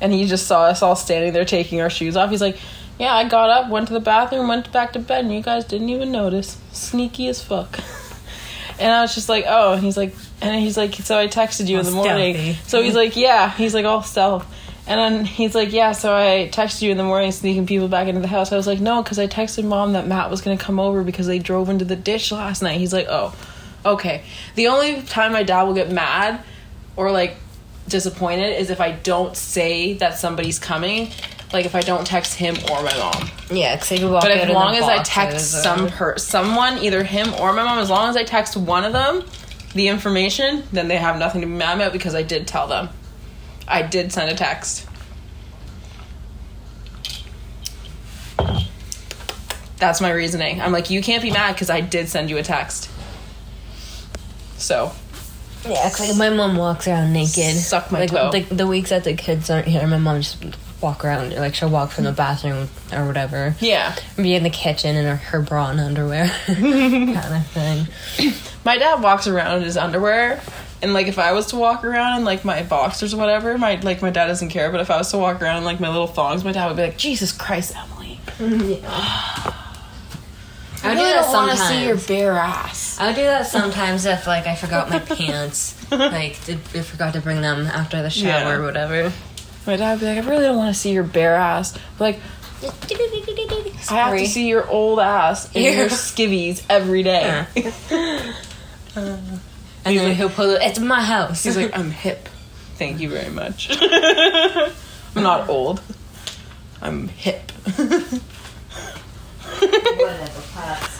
and 0.00 0.12
he 0.12 0.26
just 0.26 0.46
saw 0.46 0.64
us 0.64 0.82
all 0.82 0.96
standing 0.96 1.32
there 1.32 1.44
taking 1.44 1.80
our 1.80 1.90
shoes 1.90 2.16
off. 2.16 2.30
He's 2.30 2.40
like, 2.40 2.56
Yeah, 2.98 3.14
I 3.14 3.28
got 3.28 3.50
up, 3.50 3.70
went 3.70 3.88
to 3.88 3.94
the 3.94 4.00
bathroom, 4.00 4.48
went 4.48 4.72
back 4.72 4.94
to 4.94 4.98
bed, 4.98 5.24
and 5.24 5.34
you 5.34 5.42
guys 5.42 5.64
didn't 5.64 5.90
even 5.90 6.10
notice. 6.10 6.58
Sneaky 6.72 7.28
as 7.28 7.42
fuck. 7.42 7.78
And 8.78 8.90
I 8.90 9.02
was 9.02 9.14
just 9.14 9.28
like, 9.28 9.44
Oh, 9.46 9.74
and 9.74 9.82
he's 9.82 9.98
like, 9.98 10.14
and 10.42 10.60
he's 10.60 10.76
like, 10.76 10.94
So 10.94 11.18
I 11.18 11.26
texted 11.28 11.68
you 11.68 11.78
in 11.78 11.84
the 11.84 11.90
morning. 11.90 12.34
stealthy. 12.34 12.58
So 12.68 12.82
he's 12.82 12.94
like, 12.94 13.16
Yeah. 13.16 13.50
He's 13.50 13.74
like, 13.74 13.84
All 13.84 14.02
stealth. 14.02 14.46
And 14.86 14.98
then 14.98 15.24
he's 15.24 15.54
like, 15.54 15.72
Yeah, 15.72 15.92
so 15.92 16.14
I 16.14 16.50
texted 16.52 16.82
you 16.82 16.90
in 16.90 16.96
the 16.96 17.04
morning, 17.04 17.30
sneaking 17.32 17.66
people 17.66 17.88
back 17.88 18.08
into 18.08 18.20
the 18.20 18.28
house. 18.28 18.52
I 18.52 18.56
was 18.56 18.66
like, 18.66 18.80
No, 18.80 19.02
because 19.02 19.18
I 19.18 19.26
texted 19.26 19.64
mom 19.64 19.92
that 19.92 20.06
Matt 20.06 20.30
was 20.30 20.40
going 20.40 20.56
to 20.56 20.64
come 20.64 20.80
over 20.80 21.04
because 21.04 21.26
they 21.26 21.38
drove 21.38 21.68
into 21.68 21.84
the 21.84 21.96
ditch 21.96 22.32
last 22.32 22.62
night. 22.62 22.78
He's 22.78 22.92
like, 22.92 23.06
Oh, 23.08 23.34
okay. 23.84 24.22
The 24.54 24.68
only 24.68 25.02
time 25.02 25.32
my 25.32 25.42
dad 25.42 25.64
will 25.64 25.74
get 25.74 25.90
mad 25.90 26.42
or 26.96 27.10
like 27.10 27.36
disappointed 27.88 28.58
is 28.58 28.70
if 28.70 28.80
I 28.80 28.92
don't 28.92 29.36
say 29.36 29.94
that 29.94 30.18
somebody's 30.18 30.58
coming. 30.58 31.10
Like 31.52 31.66
if 31.66 31.74
I 31.74 31.80
don't 31.80 32.06
text 32.06 32.34
him 32.34 32.54
or 32.70 32.82
my 32.84 32.96
mom. 32.96 33.28
yeah, 33.50 33.74
because 33.74 33.88
they 33.88 33.98
could 33.98 34.10
walk 34.12 34.22
But 34.22 34.30
as 34.30 34.48
long 34.50 34.76
as 34.76 34.84
I 34.84 35.02
text 35.02 35.62
some 35.64 35.88
per 35.88 36.16
someone, 36.16 36.78
either 36.78 37.02
him 37.02 37.34
or 37.34 37.52
my 37.52 37.64
mom, 37.64 37.80
as 37.80 37.90
long 37.90 38.08
as 38.08 38.16
I 38.16 38.22
text 38.22 38.56
one 38.56 38.84
of 38.84 38.92
them 38.92 39.24
the 39.74 39.88
information, 39.88 40.64
then 40.72 40.88
they 40.88 40.96
have 40.96 41.18
nothing 41.18 41.40
to 41.42 41.46
be 41.46 41.52
mad 41.52 41.76
about 41.76 41.92
because 41.92 42.14
I 42.14 42.22
did 42.22 42.46
tell 42.46 42.66
them. 42.66 42.88
I 43.68 43.82
did 43.82 44.12
send 44.12 44.30
a 44.30 44.34
text. 44.34 44.86
That's 49.78 50.00
my 50.00 50.10
reasoning. 50.10 50.60
I'm 50.60 50.72
like, 50.72 50.90
you 50.90 51.00
can't 51.02 51.22
be 51.22 51.30
mad 51.30 51.52
because 51.54 51.70
I 51.70 51.80
did 51.80 52.08
send 52.08 52.28
you 52.28 52.36
a 52.36 52.42
text. 52.42 52.90
So 54.58 54.92
Yeah, 55.66 55.88
'cause, 55.88 56.00
like 56.00 56.16
my 56.16 56.30
mom 56.30 56.56
walks 56.56 56.86
around 56.86 57.12
naked. 57.12 57.56
Suck 57.56 57.90
my 57.90 58.00
like, 58.00 58.10
toe. 58.10 58.30
Like 58.32 58.48
the 58.48 58.66
weeks 58.66 58.90
that 58.90 59.04
the 59.04 59.14
kids 59.14 59.48
aren't 59.48 59.68
here, 59.68 59.86
my 59.86 59.96
mom 59.98 60.20
just 60.20 60.36
walk 60.80 61.04
around. 61.04 61.34
Like 61.34 61.54
she'll 61.54 61.70
walk 61.70 61.90
from 61.90 62.04
the 62.04 62.12
bathroom 62.12 62.68
or 62.92 63.06
whatever, 63.06 63.54
yeah, 63.60 63.96
be 64.16 64.34
in 64.34 64.42
the 64.42 64.50
kitchen 64.50 64.96
in 64.96 65.04
her, 65.04 65.16
her 65.16 65.40
bra 65.40 65.70
and 65.70 65.80
underwear, 65.80 66.28
kind 66.46 67.16
of 67.16 67.46
thing. 67.48 67.86
my 68.64 68.78
dad 68.78 69.02
walks 69.02 69.26
around 69.26 69.58
in 69.58 69.62
his 69.64 69.76
underwear 69.76 70.40
and 70.82 70.92
like 70.94 71.06
if 71.06 71.18
i 71.18 71.32
was 71.32 71.46
to 71.46 71.56
walk 71.56 71.84
around 71.84 72.18
in 72.18 72.24
like 72.24 72.44
my 72.44 72.62
boxers 72.62 73.14
or 73.14 73.16
whatever 73.16 73.56
my 73.58 73.76
like 73.76 74.02
my 74.02 74.10
dad 74.10 74.26
doesn't 74.26 74.48
care 74.48 74.70
but 74.70 74.80
if 74.80 74.90
i 74.90 74.96
was 74.96 75.10
to 75.10 75.18
walk 75.18 75.40
around 75.42 75.58
in 75.58 75.64
like 75.64 75.80
my 75.80 75.88
little 75.88 76.06
thongs 76.06 76.44
my 76.44 76.52
dad 76.52 76.68
would 76.68 76.76
be 76.76 76.82
like 76.82 76.96
jesus 76.98 77.32
christ 77.32 77.74
emily 77.76 78.18
mm-hmm. 78.38 79.56
I 80.82 80.92
I 80.92 80.94
do 80.94 81.00
really 81.00 81.12
that 81.12 81.22
don't 81.24 81.32
want 81.32 81.50
to 81.50 81.56
see 81.58 81.84
your 81.86 81.96
bare 81.98 82.32
ass. 82.38 82.98
I 82.98 83.08
would 83.08 83.16
do 83.16 83.20
that 83.24 83.46
sometimes 83.46 84.06
if 84.06 84.26
like 84.26 84.46
I 84.46 84.54
forgot 84.54 84.88
my 84.88 84.98
pants, 85.16 85.76
like 85.90 86.42
did, 86.46 86.58
I 86.74 86.80
forgot 86.80 87.12
to 87.12 87.20
bring 87.20 87.42
them 87.42 87.66
after 87.66 88.00
the 88.00 88.08
shower 88.08 88.28
Yeah. 88.30 88.54
or 88.54 88.62
whatever. 88.62 89.12
My 89.70 89.76
dad 89.76 89.92
would 89.92 90.00
be 90.00 90.06
like, 90.06 90.24
I 90.24 90.28
really 90.28 90.42
don't 90.42 90.56
want 90.56 90.74
to 90.74 90.80
see 90.80 90.90
your 90.90 91.04
bare 91.04 91.36
ass. 91.36 91.78
Like, 92.00 92.18
I 93.88 93.94
have 93.94 94.18
to 94.18 94.26
see 94.26 94.48
your 94.48 94.68
old 94.68 94.98
ass 94.98 95.44
and 95.54 95.64
Yeah. 95.64 95.70
your 95.70 95.86
skivvies 95.90 96.60
every 96.68 97.04
day. 97.04 97.46
Uh. 98.96 98.96
and 98.96 99.40
then 99.84 100.16
he'll 100.16 100.28
pull 100.28 100.50
it. 100.50 100.62
It's 100.62 100.80
my 100.80 101.00
house. 101.00 101.44
He's 101.44 101.56
like, 101.56 101.78
I'm 101.78 101.92
hip. 101.92 102.28
Thank 102.78 103.00
you 103.00 103.10
very 103.10 103.30
much. 103.30 103.68
I'm 103.80 105.22
not 105.22 105.48
old. 105.48 105.80
I'm 106.82 107.06
hip. 107.06 107.52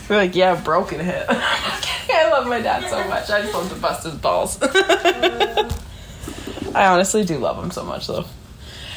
We're 0.09 0.17
like, 0.17 0.37
yeah, 0.37 0.55
broken 0.63 1.01
hip. 1.01 1.27
I 1.29 2.29
love 2.31 2.47
my 2.47 2.61
dad 2.61 2.89
so 2.89 3.03
much. 3.09 3.31
I 3.31 3.41
just 3.43 3.53
love 3.53 3.69
to 3.69 3.75
bust 3.81 4.05
his 4.05 4.15
balls. 4.15 4.61
I 4.63 5.67
honestly 6.87 7.25
do 7.25 7.37
love 7.39 7.61
him 7.61 7.73
so 7.73 7.85
much, 7.85 8.07
though. 8.07 8.27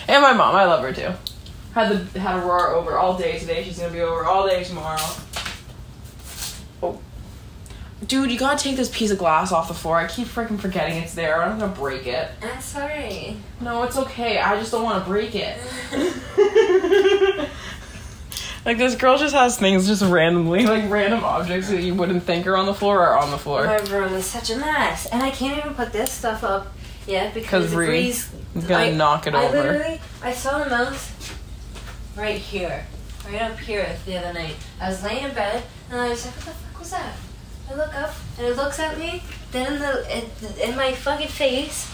And 0.08 0.22
my 0.22 0.34
mom, 0.34 0.56
I 0.56 0.66
love 0.66 0.84
her 0.84 0.94
too. 0.94 1.12
Had 1.74 2.12
the 2.14 2.20
had 2.20 2.44
Aurora 2.44 2.78
over 2.78 2.98
all 2.98 3.18
day 3.18 3.40
today. 3.40 3.64
She's 3.64 3.80
gonna 3.80 3.92
be 3.92 4.02
over 4.02 4.26
all 4.26 4.48
day 4.48 4.64
tomorrow. 4.64 5.02
Oh, 6.82 7.00
dude, 8.08 8.30
you 8.32 8.38
gotta 8.38 8.62
take 8.62 8.76
this 8.76 8.96
piece 8.96 9.12
of 9.12 9.18
glass 9.18 9.52
off 9.52 9.68
the 9.68 9.74
floor. 9.74 9.98
I 9.98 10.08
keep 10.08 10.28
freaking 10.28 10.60
forgetting 10.60 10.98
it's 10.98 11.16
there. 11.16 11.42
I'm 11.42 11.58
gonna 11.60 11.74
break 11.74 12.06
it. 12.06 12.30
I'm 12.42 12.62
sorry. 12.62 13.38
No, 13.62 13.84
it's 13.84 13.98
okay. 13.98 14.40
I 14.40 14.60
just 14.60 14.72
don't 14.72 14.84
want 14.84 15.04
to 15.04 15.10
break 15.10 15.34
it. 15.34 15.58
like 18.66 18.78
this 18.78 18.96
girl 18.96 19.18
just 19.18 19.34
has 19.34 19.58
things 19.58 19.88
just 19.88 20.04
randomly, 20.04 20.66
like 20.66 20.90
random 20.92 21.24
objects 21.24 21.70
that 21.70 21.82
you 21.82 21.96
wouldn't 21.96 22.24
think 22.24 22.46
are 22.46 22.56
on 22.56 22.66
the 22.66 22.74
floor 22.74 23.02
are 23.02 23.18
on 23.18 23.32
the 23.32 23.38
floor. 23.38 23.66
My 23.66 23.78
room 23.78 24.14
is 24.14 24.26
such 24.26 24.50
a 24.50 24.58
mess, 24.58 25.06
and 25.08 25.24
I 25.24 25.32
can't 25.32 25.58
even 25.58 25.74
put 25.74 25.92
this 25.92 26.12
stuff 26.12 26.44
up 26.44 26.74
yet 27.08 27.34
because 27.34 27.72
the 27.72 27.78
Ree 27.78 27.86
breeze. 27.88 28.30
Is 28.56 28.66
gonna 28.66 28.86
I- 28.86 28.92
knock 28.92 29.28
it 29.28 29.36
I 29.36 29.46
over. 29.46 29.58
literally, 29.64 30.02
I 30.24 30.34
saw 30.34 30.62
a 30.64 30.70
mouse 30.70 31.12
right 32.16 32.38
here, 32.38 32.86
right 33.26 33.42
up 33.42 33.58
here 33.60 33.96
the 34.06 34.18
other 34.18 34.34
night. 34.34 34.56
I 34.80 34.90
was 34.90 35.04
laying 35.04 35.24
in 35.26 35.34
bed, 35.34 35.64
and 35.90 36.00
I 36.00 36.10
was 36.10 36.26
like, 36.26 36.36
"What 36.36 36.46
the 36.46 36.52
fuck 36.52 36.80
was 36.80 36.92
that?" 36.92 37.14
I 37.72 37.76
look 37.76 37.96
up, 37.96 38.14
and 38.38 38.46
it 38.48 38.56
looks 38.58 38.80
at 38.80 38.98
me, 38.98 39.24
then 39.52 39.74
in 39.74 39.80
the 39.80 40.18
in, 40.18 40.70
in 40.70 40.76
my 40.76 40.92
fucking 40.94 41.30
face, 41.30 41.90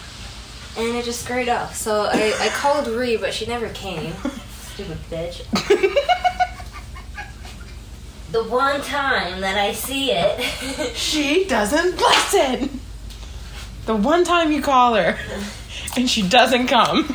and 0.78 0.96
it 0.96 1.06
just 1.06 1.22
scurried 1.24 1.50
off. 1.50 1.76
So 1.76 2.10
I, 2.12 2.34
I 2.40 2.50
called 2.54 2.88
Ree, 2.88 3.18
but 3.18 3.34
she 3.34 3.46
never 3.46 3.70
came. 3.70 4.14
Stupid 4.74 4.98
bitch. 5.10 5.44
The 8.32 8.44
one 8.44 8.82
time 8.82 9.42
that 9.42 9.58
I 9.58 9.74
see 9.74 10.12
it. 10.12 10.96
she 10.96 11.46
doesn't 11.46 11.98
listen. 12.00 12.79
The 13.90 13.96
one 13.96 14.24
time 14.24 14.52
you 14.52 14.62
call 14.62 14.94
her, 14.94 15.18
and 15.98 16.08
she 16.08 16.22
doesn't 16.22 16.68
come. 16.68 17.06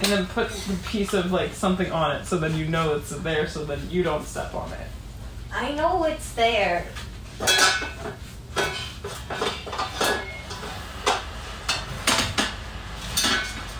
and 0.00 0.06
then 0.06 0.24
put 0.28 0.48
the 0.48 0.78
piece 0.86 1.12
of 1.12 1.30
like 1.30 1.52
something 1.52 1.92
on 1.92 2.16
it, 2.16 2.24
so 2.24 2.38
then 2.38 2.56
you 2.56 2.64
know 2.64 2.94
it's 2.94 3.10
there, 3.10 3.46
so 3.46 3.66
then 3.66 3.80
you 3.90 4.02
don't 4.02 4.24
step 4.24 4.54
on 4.54 4.72
it. 4.72 4.86
I 5.52 5.72
know 5.72 6.04
it's 6.04 6.32
there. 6.32 6.86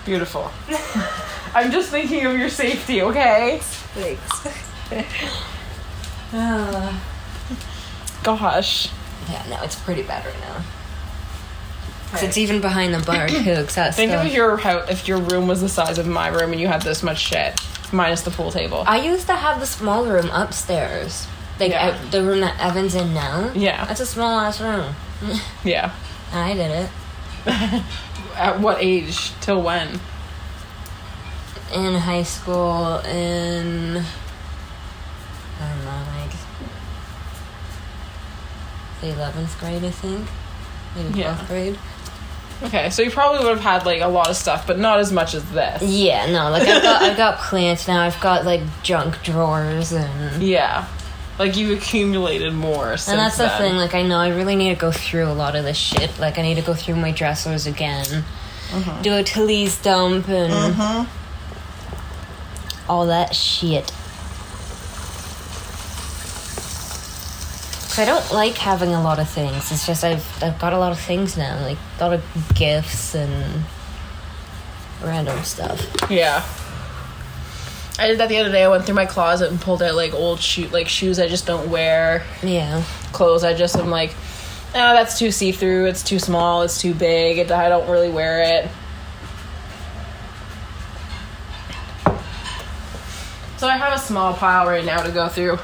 Beautiful. 0.04 0.50
I'm 1.54 1.72
just 1.72 1.88
thinking 1.88 2.26
of 2.26 2.36
your 2.36 2.50
safety, 2.50 3.00
okay? 3.00 3.58
Thanks. 3.62 4.46
uh, 6.34 7.00
Gosh. 8.26 8.88
yeah, 9.30 9.42
no, 9.48 9.62
it's 9.62 9.76
pretty 9.76 10.02
bad 10.02 10.24
right 10.26 10.40
now. 10.40 10.62
'Cause 12.10 12.22
it's 12.22 12.36
even 12.38 12.60
behind 12.60 12.92
the 12.94 12.98
bar 13.00 13.28
too. 13.28 13.42
that 13.42 13.94
Think 13.94 14.10
stuff- 14.12 14.26
of 14.26 14.32
your 14.32 14.56
house 14.56 14.88
if 14.90 15.06
your 15.08 15.18
room 15.18 15.46
was 15.48 15.60
the 15.60 15.68
size 15.68 15.98
of 15.98 16.06
my 16.06 16.28
room 16.28 16.52
and 16.52 16.60
you 16.60 16.66
had 16.68 16.82
this 16.82 17.02
much 17.02 17.18
shit, 17.18 17.58
minus 17.92 18.22
the 18.22 18.30
pool 18.30 18.50
table. 18.52 18.84
I 18.86 18.98
used 18.98 19.26
to 19.26 19.34
have 19.34 19.60
the 19.60 19.66
small 19.66 20.04
room 20.04 20.30
upstairs, 20.32 21.26
like 21.60 21.70
Yeah. 21.72 21.96
the 22.10 22.22
room 22.22 22.40
that 22.40 22.54
Evan's 22.60 22.94
in 22.94 23.12
now. 23.14 23.50
Yeah. 23.54 23.84
that's 23.84 24.00
a 24.00 24.06
small 24.06 24.38
ass 24.40 24.60
room. 24.60 24.94
yeah. 25.64 25.90
I 26.32 26.52
did 26.54 26.70
it 26.70 26.90
At 28.36 28.60
what 28.60 28.78
age? 28.80 29.32
Till 29.40 29.62
when? 29.62 30.00
in 31.74 31.94
high 31.96 32.22
school 32.22 32.98
in 33.00 33.96
I 35.60 35.68
don't 35.68 35.84
know, 35.84 36.02
like 36.16 36.30
the 39.10 39.16
eleventh 39.16 39.58
grade, 39.60 39.84
I 39.84 39.90
think, 39.90 40.26
maybe 40.94 41.18
Yeah. 41.20 41.34
twelfth 41.34 41.48
grade. 41.48 41.78
Okay, 42.62 42.88
so 42.88 43.02
you 43.02 43.10
probably 43.10 43.40
would 43.44 43.58
have 43.58 43.60
had 43.60 43.84
like 43.84 44.00
a 44.00 44.08
lot 44.08 44.30
of 44.30 44.36
stuff, 44.36 44.66
but 44.66 44.78
not 44.78 44.98
as 44.98 45.12
much 45.12 45.34
as 45.34 45.44
this. 45.50 45.82
Yeah, 45.82 46.24
no, 46.30 46.50
like 46.50 46.66
I've 46.66 46.82
got 46.82 47.02
I've 47.10 47.16
got 47.16 47.38
plants 47.38 47.86
now. 47.86 48.00
I've 48.00 48.18
got 48.20 48.44
like 48.46 48.62
junk 48.82 49.22
drawers 49.22 49.92
and 49.92 50.42
Yeah. 50.42 50.86
Like 51.38 51.54
you've 51.54 51.76
accumulated 51.76 52.54
more 52.54 52.96
since 52.96 53.08
and 53.08 53.18
that's 53.18 53.36
the 53.36 53.42
then. 53.44 53.58
thing. 53.60 53.76
Like 53.76 53.94
I 53.94 54.00
know 54.02 54.16
I 54.18 54.28
really 54.30 54.56
need 54.56 54.70
to 54.70 54.80
go 54.80 54.90
through 54.90 55.26
a 55.26 55.34
lot 55.34 55.54
of 55.54 55.64
this 55.64 55.76
shit. 55.76 56.18
Like 56.18 56.38
I 56.38 56.42
need 56.42 56.54
to 56.54 56.62
go 56.62 56.72
through 56.72 56.96
my 56.96 57.10
dressers 57.12 57.66
again, 57.66 58.06
Uh-huh. 58.72 59.02
do 59.02 59.12
a 59.12 59.22
Talese 59.22 59.82
dump 59.82 60.28
and 60.30 61.06
all 62.88 63.06
that 63.06 63.34
shit. 63.34 63.92
Cause 67.96 68.06
I 68.06 68.12
don't 68.12 68.30
like 68.34 68.58
having 68.58 68.92
a 68.92 69.02
lot 69.02 69.18
of 69.18 69.26
things. 69.26 69.72
It's 69.72 69.86
just 69.86 70.04
I've 70.04 70.42
I've 70.42 70.58
got 70.58 70.74
a 70.74 70.78
lot 70.78 70.92
of 70.92 71.00
things 71.00 71.34
now, 71.38 71.58
like 71.62 71.78
a 71.98 72.04
lot 72.04 72.12
of 72.12 72.52
gifts 72.54 73.14
and 73.14 73.64
random 75.02 75.42
stuff. 75.44 75.80
Yeah. 76.10 76.44
I 77.98 78.08
did 78.08 78.18
that 78.18 78.28
the 78.28 78.36
other 78.36 78.52
day. 78.52 78.64
I 78.64 78.68
went 78.68 78.84
through 78.84 78.96
my 78.96 79.06
closet 79.06 79.50
and 79.50 79.58
pulled 79.58 79.82
out 79.82 79.94
like 79.94 80.12
old 80.12 80.40
shoe 80.40 80.68
like 80.68 80.88
shoes 80.88 81.18
I 81.18 81.26
just 81.26 81.46
don't 81.46 81.70
wear, 81.70 82.22
Yeah. 82.42 82.82
clothes 83.14 83.44
I 83.44 83.54
just 83.54 83.76
am 83.76 83.88
like, 83.88 84.10
oh, 84.74 84.92
that's 84.92 85.18
too 85.18 85.30
see 85.30 85.52
through. 85.52 85.86
It's 85.86 86.02
too 86.02 86.18
small. 86.18 86.64
It's 86.64 86.78
too 86.78 86.92
big. 86.92 87.38
It, 87.38 87.50
I 87.50 87.70
don't 87.70 87.88
really 87.88 88.10
wear 88.10 88.42
it. 88.42 88.70
So 93.56 93.66
I 93.66 93.78
have 93.78 93.94
a 93.94 93.98
small 93.98 94.34
pile 94.34 94.66
right 94.66 94.84
now 94.84 95.02
to 95.02 95.10
go 95.10 95.28
through. 95.28 95.58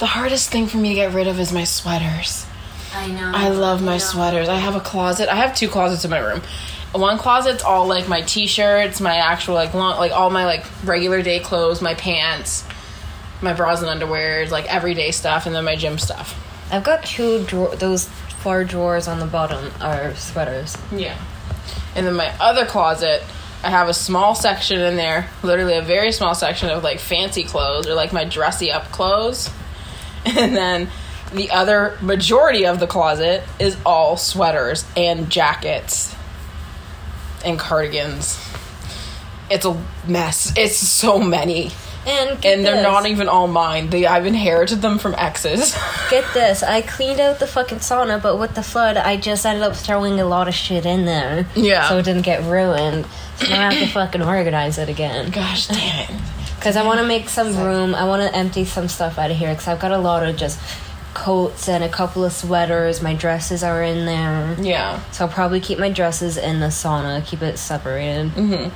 The 0.00 0.06
hardest 0.06 0.50
thing 0.50 0.66
for 0.66 0.78
me 0.78 0.88
to 0.88 0.94
get 0.94 1.12
rid 1.12 1.26
of 1.26 1.38
is 1.38 1.52
my 1.52 1.64
sweaters. 1.64 2.46
I 2.94 3.08
know. 3.08 3.32
I 3.34 3.50
love 3.50 3.82
my 3.82 3.92
know. 3.92 3.98
sweaters. 3.98 4.48
I 4.48 4.56
have 4.56 4.74
a 4.74 4.80
closet. 4.80 5.28
I 5.28 5.36
have 5.36 5.54
two 5.54 5.68
closets 5.68 6.06
in 6.06 6.10
my 6.10 6.20
room. 6.20 6.40
One 6.92 7.18
closet's 7.18 7.62
all 7.62 7.86
like 7.86 8.08
my 8.08 8.22
t-shirts, 8.22 8.98
my 9.00 9.16
actual 9.16 9.54
like 9.54 9.74
long, 9.74 9.98
like 9.98 10.12
all 10.12 10.30
my 10.30 10.46
like 10.46 10.64
regular 10.84 11.20
day 11.20 11.38
clothes, 11.38 11.82
my 11.82 11.92
pants, 11.92 12.66
my 13.42 13.52
bras 13.52 13.82
and 13.82 14.00
underwears, 14.00 14.50
like 14.50 14.72
everyday 14.72 15.10
stuff, 15.10 15.44
and 15.44 15.54
then 15.54 15.66
my 15.66 15.76
gym 15.76 15.98
stuff. 15.98 16.34
I've 16.72 16.82
got 16.82 17.04
two 17.04 17.44
drawer. 17.44 17.76
Those 17.76 18.08
four 18.40 18.64
drawers 18.64 19.06
on 19.06 19.20
the 19.20 19.26
bottom 19.26 19.70
are 19.82 20.14
sweaters. 20.14 20.78
Yeah. 20.90 21.18
And 21.94 22.06
then 22.06 22.14
my 22.14 22.32
other 22.40 22.64
closet, 22.64 23.22
I 23.62 23.68
have 23.68 23.90
a 23.90 23.94
small 23.94 24.34
section 24.34 24.80
in 24.80 24.96
there, 24.96 25.28
literally 25.42 25.76
a 25.76 25.82
very 25.82 26.10
small 26.10 26.34
section 26.34 26.70
of 26.70 26.82
like 26.82 27.00
fancy 27.00 27.44
clothes 27.44 27.86
or 27.86 27.92
like 27.92 28.14
my 28.14 28.24
dressy 28.24 28.72
up 28.72 28.84
clothes. 28.86 29.50
And 30.38 30.54
then 30.56 30.88
the 31.32 31.50
other 31.50 31.96
majority 32.00 32.66
of 32.66 32.80
the 32.80 32.86
closet 32.86 33.42
is 33.58 33.76
all 33.86 34.16
sweaters 34.16 34.84
and 34.96 35.30
jackets 35.30 36.14
and 37.44 37.58
cardigans. 37.58 38.38
It's 39.50 39.64
a 39.64 39.80
mess. 40.06 40.52
It's 40.56 40.76
so 40.76 41.18
many. 41.18 41.70
And 42.06 42.40
get 42.40 42.56
And 42.56 42.64
they're 42.66 42.76
this. 42.76 42.82
not 42.82 43.06
even 43.06 43.28
all 43.28 43.46
mine. 43.46 43.90
They 43.90 44.06
I've 44.06 44.24
inherited 44.24 44.80
them 44.80 44.98
from 44.98 45.14
exes. 45.16 45.74
Get 46.10 46.24
this. 46.32 46.62
I 46.62 46.80
cleaned 46.80 47.20
out 47.20 47.38
the 47.40 47.46
fucking 47.46 47.78
sauna, 47.78 48.22
but 48.22 48.38
with 48.38 48.54
the 48.54 48.62
flood, 48.62 48.96
I 48.96 49.18
just 49.18 49.44
ended 49.44 49.62
up 49.62 49.76
throwing 49.76 50.18
a 50.18 50.24
lot 50.24 50.48
of 50.48 50.54
shit 50.54 50.86
in 50.86 51.04
there. 51.04 51.46
Yeah. 51.54 51.88
So 51.90 51.98
it 51.98 52.04
didn't 52.06 52.22
get 52.22 52.42
ruined. 52.44 53.04
So 53.36 53.48
now 53.50 53.68
I 53.68 53.72
have 53.74 53.86
to 53.86 53.86
fucking 53.92 54.22
organize 54.22 54.78
it 54.78 54.88
again. 54.88 55.30
Gosh 55.30 55.66
damn 55.68 56.08
it. 56.16 56.20
Because 56.60 56.76
I 56.76 56.84
want 56.84 57.00
to 57.00 57.06
make 57.06 57.28
some 57.30 57.56
room. 57.56 57.94
I 57.94 58.04
want 58.04 58.20
to 58.22 58.36
empty 58.36 58.66
some 58.66 58.86
stuff 58.86 59.18
out 59.18 59.30
of 59.30 59.36
here. 59.38 59.50
Because 59.50 59.66
I've 59.66 59.80
got 59.80 59.92
a 59.92 59.98
lot 59.98 60.22
of 60.22 60.36
just 60.36 60.60
coats 61.14 61.68
and 61.70 61.82
a 61.82 61.88
couple 61.88 62.22
of 62.22 62.32
sweaters. 62.32 63.00
My 63.00 63.14
dresses 63.14 63.64
are 63.64 63.82
in 63.82 64.04
there. 64.04 64.54
Yeah. 64.60 65.00
So 65.10 65.24
I'll 65.24 65.32
probably 65.32 65.60
keep 65.60 65.78
my 65.78 65.88
dresses 65.90 66.36
in 66.36 66.60
the 66.60 66.66
sauna, 66.66 67.24
keep 67.26 67.40
it 67.40 67.58
separated. 67.58 68.30
Mm-hmm. 68.32 68.68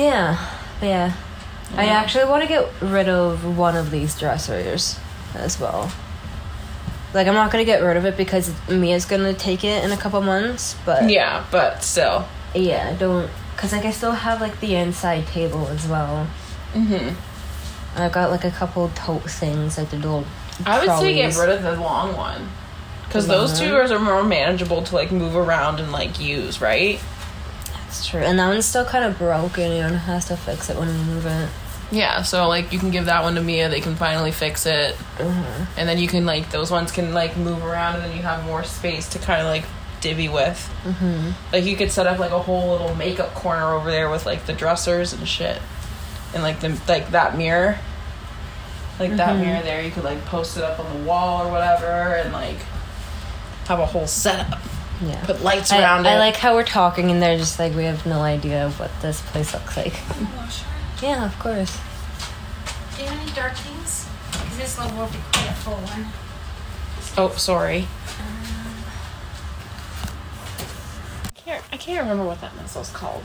Yeah, 0.00 0.38
but 0.80 0.86
yeah. 0.86 1.12
I 1.76 1.86
actually 1.86 2.24
want 2.24 2.42
to 2.42 2.48
get 2.48 2.68
rid 2.80 3.08
of 3.08 3.56
one 3.56 3.76
of 3.76 3.90
these 3.90 4.18
dressers 4.18 4.98
as 5.34 5.58
well. 5.60 5.90
Like, 7.14 7.26
I'm 7.26 7.34
not 7.34 7.50
gonna 7.50 7.64
get 7.64 7.82
rid 7.82 7.96
of 7.96 8.04
it 8.04 8.16
because 8.16 8.52
Mia's 8.68 9.04
gonna 9.04 9.32
take 9.34 9.64
it 9.64 9.84
in 9.84 9.90
a 9.92 9.96
couple 9.96 10.20
months, 10.20 10.74
but 10.84 11.08
Yeah, 11.08 11.44
but 11.50 11.82
still. 11.82 12.26
yeah, 12.54 12.90
I 12.90 12.94
don't. 12.94 13.30
Cause 13.56 13.72
like 13.72 13.84
I 13.84 13.90
still 13.90 14.12
have 14.12 14.40
like 14.40 14.60
the 14.60 14.74
inside 14.76 15.26
table 15.26 15.66
as 15.68 15.86
well. 15.86 16.26
Mm-hmm. 16.74 17.14
I've 17.98 18.12
got 18.12 18.30
like 18.30 18.44
a 18.44 18.50
couple 18.50 18.90
tote 18.90 19.30
things, 19.30 19.78
like 19.78 19.90
the 19.90 19.96
little. 19.96 20.26
I 20.64 20.78
would 20.78 20.98
say 21.00 21.14
get 21.14 21.36
rid 21.36 21.48
of 21.48 21.62
the 21.62 21.80
long 21.80 22.16
one. 22.16 22.48
Because 23.06 23.26
those 23.26 23.58
two 23.58 23.74
are 23.74 23.98
more 23.98 24.24
manageable 24.24 24.82
to 24.82 24.94
like 24.94 25.10
move 25.10 25.36
around 25.36 25.80
and 25.80 25.92
like 25.92 26.20
use, 26.20 26.60
right? 26.60 27.00
That's 27.72 28.06
true, 28.06 28.20
and 28.20 28.38
that 28.38 28.48
one's 28.48 28.66
still 28.66 28.84
kind 28.84 29.04
of 29.04 29.16
broken. 29.16 29.72
You 29.72 29.82
don't 29.82 29.94
have 29.94 30.26
to 30.26 30.36
fix 30.36 30.68
it 30.68 30.76
when 30.76 30.88
you 30.88 31.04
move 31.04 31.24
it. 31.24 31.48
Yeah, 31.90 32.22
so 32.22 32.48
like 32.48 32.72
you 32.72 32.78
can 32.78 32.90
give 32.90 33.04
that 33.06 33.22
one 33.22 33.36
to 33.36 33.40
Mia, 33.40 33.68
they 33.68 33.80
can 33.80 33.94
finally 33.94 34.32
fix 34.32 34.66
it. 34.66 34.96
And 35.20 35.88
then 35.88 35.98
you 35.98 36.08
can 36.08 36.26
like 36.26 36.50
those 36.50 36.70
ones 36.70 36.90
can 36.90 37.14
like 37.14 37.36
move 37.36 37.64
around 37.64 37.94
and 37.94 38.04
then 38.04 38.16
you 38.16 38.22
have 38.22 38.44
more 38.44 38.64
space 38.64 39.08
to 39.10 39.18
kind 39.20 39.40
of 39.40 39.46
like 39.46 39.64
divvy 40.06 40.28
with. 40.28 40.72
Mm-hmm. 40.84 41.30
Like 41.52 41.64
you 41.64 41.76
could 41.76 41.90
set 41.90 42.06
up 42.06 42.20
like 42.20 42.30
a 42.30 42.38
whole 42.38 42.70
little 42.70 42.94
makeup 42.94 43.34
corner 43.34 43.72
over 43.72 43.90
there 43.90 44.08
with 44.08 44.24
like 44.24 44.46
the 44.46 44.52
dressers 44.52 45.12
and 45.12 45.26
shit. 45.26 45.60
And 46.32 46.42
like 46.42 46.60
the 46.60 46.80
like 46.86 47.10
that 47.10 47.36
mirror. 47.36 47.78
Like 49.00 49.16
that 49.16 49.36
mirror 49.36 49.62
there, 49.62 49.82
you 49.82 49.90
could 49.90 50.04
like 50.04 50.24
post 50.26 50.56
it 50.56 50.62
up 50.62 50.78
on 50.78 50.96
the 50.96 51.04
wall 51.04 51.46
or 51.46 51.50
whatever 51.50 51.86
and 51.86 52.32
like 52.32 52.56
have 53.66 53.80
a 53.80 53.86
whole 53.86 54.06
setup. 54.06 54.60
Yeah. 55.02 55.22
Put 55.24 55.42
lights 55.42 55.72
I, 55.72 55.82
around 55.82 56.06
I 56.06 56.12
it. 56.12 56.14
I 56.14 56.18
like 56.18 56.36
how 56.36 56.54
we're 56.54 56.64
talking 56.64 57.10
and 57.10 57.20
they're 57.20 57.36
just 57.36 57.58
like 57.58 57.74
we 57.74 57.84
have 57.84 58.06
no 58.06 58.20
idea 58.20 58.64
of 58.64 58.78
what 58.78 58.90
this 59.02 59.20
place 59.22 59.52
looks 59.52 59.76
like. 59.76 59.94
Oh, 59.96 60.48
sure. 60.50 61.08
Yeah, 61.08 61.26
of 61.26 61.36
course. 61.40 61.78
Do 62.96 63.02
you 63.02 63.08
have 63.08 63.20
any 63.20 63.32
dark 63.32 63.56
things? 63.56 64.08
Because 64.30 64.56
this 64.56 64.78
level 64.78 64.98
will 64.98 65.08
be 65.08 65.18
quite 65.32 65.50
a 65.50 65.54
full 65.54 65.74
one. 65.74 66.06
Oh, 67.18 67.34
sorry. 67.36 67.88
I 71.72 71.76
can't, 71.76 72.00
remember 72.02 72.24
what 72.24 72.40
that 72.40 72.56
missile's 72.56 72.90
called. 72.90 73.22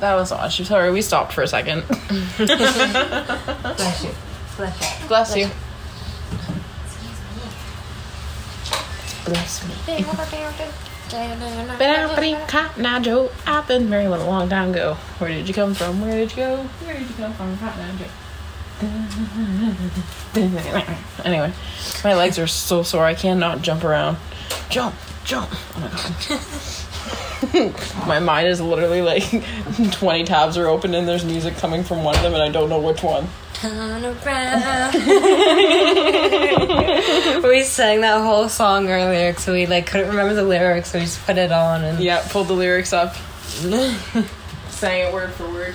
That 0.00 0.14
was 0.14 0.32
odd. 0.32 0.50
She- 0.52 0.64
Sorry, 0.64 0.90
we 0.90 1.02
stopped 1.02 1.32
for 1.34 1.42
a 1.42 1.46
second. 1.48 1.84
Bless 1.86 2.38
you. 4.04 4.10
Bless 4.56 4.80
you. 4.80 5.08
Bless 5.08 5.36
you. 5.36 5.48
Bless 9.24 9.68
me. 9.68 9.74
Cotton 12.48 12.86
Eye 12.86 13.00
Joe. 13.00 13.30
I've 13.46 13.68
been 13.68 13.90
married 13.90 14.08
one 14.08 14.20
a 14.20 14.26
long 14.26 14.48
time 14.48 14.70
ago. 14.70 14.94
Where 15.18 15.30
did 15.30 15.46
you 15.48 15.54
come 15.54 15.74
from? 15.74 16.00
Where 16.00 16.12
did 16.12 16.30
you 16.30 16.36
go? 16.36 16.56
Where 16.56 16.94
did 16.98 17.08
you 17.08 17.14
come 17.16 17.32
from? 17.34 17.58
Cotton 17.58 17.82
Eye 17.82 17.96
Joe. 17.98 18.06
Anyway, 21.24 21.52
my 22.04 22.14
legs 22.14 22.38
are 22.38 22.46
so 22.46 22.82
sore. 22.82 23.04
I 23.04 23.14
cannot 23.14 23.62
jump 23.62 23.84
around. 23.84 24.16
Jump, 24.68 24.94
jump. 25.24 25.48
Oh 25.76 25.80
my 25.80 25.88
god. 26.28 26.40
my 28.06 28.18
mind 28.20 28.46
is 28.48 28.60
literally 28.60 29.00
like 29.02 29.24
20 29.92 30.24
tabs 30.24 30.58
are 30.58 30.66
open 30.66 30.94
and 30.94 31.08
there's 31.08 31.24
music 31.24 31.56
coming 31.56 31.82
from 31.82 32.04
one 32.04 32.14
of 32.14 32.20
them 32.22 32.34
and 32.34 32.42
I 32.42 32.50
don't 32.50 32.68
know 32.68 32.78
which 32.80 33.02
one. 33.02 33.26
Turn 33.54 34.04
around. 34.04 34.94
we 37.42 37.62
sang 37.64 38.00
that 38.02 38.20
whole 38.22 38.48
song 38.48 38.88
earlier, 38.88 39.34
so 39.34 39.52
we 39.52 39.66
like 39.66 39.86
couldn't 39.86 40.08
remember 40.08 40.34
the 40.34 40.44
lyrics, 40.44 40.92
so 40.92 40.98
we 40.98 41.04
just 41.04 41.20
put 41.26 41.36
it 41.36 41.52
on 41.52 41.84
and 41.84 42.00
Yeah, 42.00 42.26
pulled 42.30 42.48
the 42.48 42.54
lyrics 42.54 42.92
up. 42.92 43.14
Sang 44.70 45.08
it 45.08 45.12
word 45.12 45.32
for 45.32 45.48
word. 45.50 45.74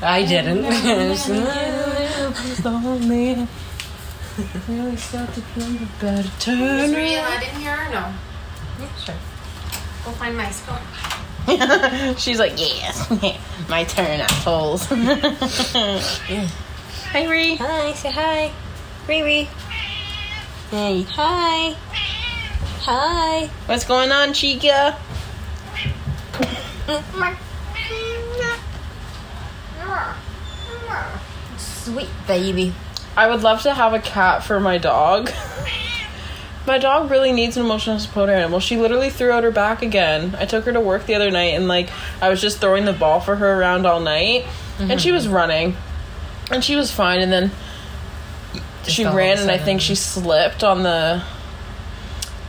I 0.00 0.24
didn't. 0.24 0.64
Lonely. 2.64 3.46
Really 4.68 4.96
start 4.96 5.32
to 5.34 5.40
think 5.40 5.80
about 6.00 6.24
Is 6.24 6.38
turn. 6.44 6.90
Maria 6.92 7.20
allowed 7.20 7.42
in 7.42 7.60
here 7.60 7.72
or 7.72 7.90
no? 7.90 8.12
sure. 8.98 9.14
Go 10.04 10.10
find 10.12 10.36
my 10.36 10.50
spoon. 10.50 10.76
She's 12.18 12.38
like, 12.38 12.58
yes, 12.58 13.08
my 13.68 13.84
turn, 13.84 14.20
assholes. 14.20 14.84
Hi, 17.12 17.26
Ree. 17.30 17.54
Hi, 17.56 17.92
say 17.92 18.10
hi. 18.10 18.52
Riri. 19.06 19.44
Hey, 20.70 21.02
hi. 21.02 21.76
Hi. 22.80 23.46
What's 23.66 23.84
going 23.84 24.10
on, 24.10 24.32
Chica? 24.34 24.98
Sweet 31.86 32.08
baby. 32.26 32.74
I 33.16 33.28
would 33.28 33.44
love 33.44 33.62
to 33.62 33.72
have 33.72 33.94
a 33.94 34.00
cat 34.00 34.42
for 34.42 34.58
my 34.58 34.76
dog. 34.76 35.30
my 36.66 36.78
dog 36.78 37.12
really 37.12 37.30
needs 37.30 37.56
an 37.56 37.64
emotional 37.64 38.00
support 38.00 38.28
animal. 38.28 38.58
She 38.58 38.76
literally 38.76 39.08
threw 39.08 39.30
out 39.30 39.44
her 39.44 39.52
back 39.52 39.82
again. 39.82 40.34
I 40.36 40.46
took 40.46 40.64
her 40.64 40.72
to 40.72 40.80
work 40.80 41.06
the 41.06 41.14
other 41.14 41.30
night 41.30 41.54
and 41.54 41.68
like 41.68 41.90
I 42.20 42.28
was 42.28 42.40
just 42.40 42.58
throwing 42.58 42.86
the 42.86 42.92
ball 42.92 43.20
for 43.20 43.36
her 43.36 43.60
around 43.60 43.86
all 43.86 44.00
night 44.00 44.46
and 44.80 45.00
she 45.00 45.10
mm-hmm. 45.10 45.14
was 45.14 45.28
running 45.28 45.76
and 46.50 46.64
she 46.64 46.74
was 46.74 46.90
fine 46.90 47.20
and 47.20 47.30
then 47.30 47.52
she 48.82 49.04
of 49.04 49.14
a 49.14 49.16
ran 49.16 49.38
and 49.38 49.50
I 49.50 49.58
think 49.58 49.80
she 49.80 49.94
slipped 49.94 50.64
on 50.64 50.82
the 50.82 51.22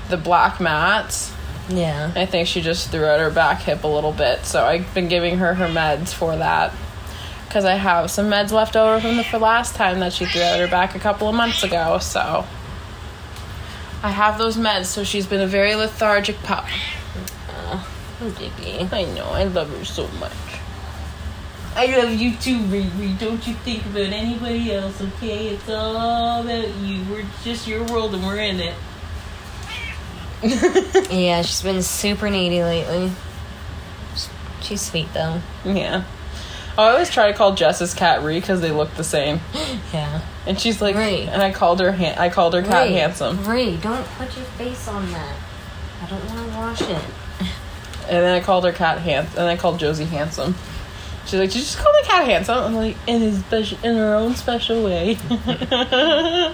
the 0.10 0.17
black 0.17 0.60
mats. 0.60 1.32
Yeah. 1.69 2.12
I 2.15 2.26
think 2.26 2.47
she 2.47 2.62
just 2.62 2.89
threw 2.89 3.06
out 3.06 3.19
her 3.19 3.30
back 3.30 3.62
hip 3.62 3.84
a 3.84 3.88
little 3.88 4.13
bit. 4.13 4.45
So 4.45 4.65
I've 4.65 4.91
been 4.95 5.10
giving 5.10 5.38
her 5.38 5.54
her 5.54 5.67
meds 5.67 6.12
for 6.12 6.36
that. 6.36 6.73
Because 7.47 7.65
I 7.65 7.75
have 7.75 8.12
some 8.12 8.29
meds 8.29 8.51
left 8.51 8.75
over 8.75 8.99
from 8.99 9.17
the 9.17 9.23
for 9.23 9.38
last 9.39 9.75
time 9.75 9.99
that 10.01 10.13
she 10.13 10.25
threw 10.25 10.41
out 10.41 10.60
her 10.60 10.67
back 10.67 10.95
a 10.95 10.99
couple 10.99 11.29
of 11.29 11.36
months 11.36 11.63
ago. 11.63 11.97
So 11.99 12.45
I 14.03 14.12
have 14.12 14.38
those 14.38 14.57
meds. 14.57 14.86
So 14.86 15.03
she's 15.03 15.25
been 15.25 15.41
a 15.41 15.47
very 15.47 15.75
lethargic 15.75 16.38
pup. 16.43 16.65
Uh, 17.49 17.83
oh, 18.21 18.29
baby. 18.38 18.88
I 18.91 19.05
know. 19.05 19.25
I 19.29 19.45
love 19.45 19.69
her 19.77 19.86
so 19.86 20.07
much. 20.19 20.33
I 21.75 21.86
love 21.95 22.12
you 22.12 22.36
too, 22.38 22.57
Riri. 22.60 23.19
Don't 23.19 23.45
you 23.47 23.53
think 23.53 23.86
about 23.86 24.12
anybody 24.12 24.73
else, 24.73 24.99
okay? 24.99 25.49
It's 25.49 25.69
all 25.69 26.41
about 26.41 26.75
you. 26.77 27.03
We're 27.10 27.25
just 27.43 27.67
your 27.67 27.83
world 27.86 28.15
and 28.15 28.25
we're 28.25 28.39
in 28.39 28.60
it. 28.60 28.75
Yeah, 31.12 31.41
she's 31.41 31.62
been 31.63 31.81
super 31.81 32.29
needy 32.29 32.63
lately. 32.63 33.12
She's 34.62 34.81
sweet 34.81 35.12
though. 35.13 35.41
Yeah. 35.63 36.03
I 36.78 36.90
always 36.92 37.10
try 37.10 37.32
to 37.32 37.38
call 37.38 37.56
Jess's 37.56 37.94
cat 37.94 38.22
Ree 38.24 38.40
because 38.40 38.62
they 38.62 38.72
look 38.72 38.94
the 38.96 39.04
same. 39.04 39.40
Yeah. 39.94 40.22
And 40.46 40.60
she's 40.60 40.82
like, 40.82 40.96
Ree. 40.96 41.22
and 41.24 41.42
I 41.42 41.52
called 41.52 41.80
her, 41.80 41.92
han- 41.92 42.18
I 42.18 42.30
called 42.30 42.54
her 42.54 42.62
cat 42.62 42.88
Ray, 42.88 42.94
handsome. 42.94 43.44
Ray, 43.46 43.78
don't 43.78 44.06
put 44.06 44.36
your 44.36 44.46
face 44.46 44.88
on 44.88 45.10
that. 45.12 45.36
I 46.04 46.06
don't 46.08 46.26
want 46.30 46.50
to 46.52 46.58
wash 46.58 46.82
it. 46.82 47.04
And 48.04 48.24
then 48.24 48.34
I 48.36 48.40
called 48.42 48.63
her 48.66 48.72
cat 48.72 49.00
handsome, 49.00 49.40
and 49.40 49.48
I 49.50 49.56
called 49.58 49.80
Josie 49.80 50.06
handsome. 50.06 50.56
She's 51.26 51.40
like, 51.40 51.50
did 51.50 51.56
you 51.58 51.62
just 51.62 51.78
call 51.78 51.92
the 52.02 52.08
cat 52.08 52.26
handsome? 52.26 52.58
I'm 52.58 52.76
like, 52.76 52.96
in 53.08 53.22
his 53.22 53.44
in 53.84 53.96
her 53.98 54.13
own 54.16 54.36
special 54.36 54.84
way. 54.84 55.18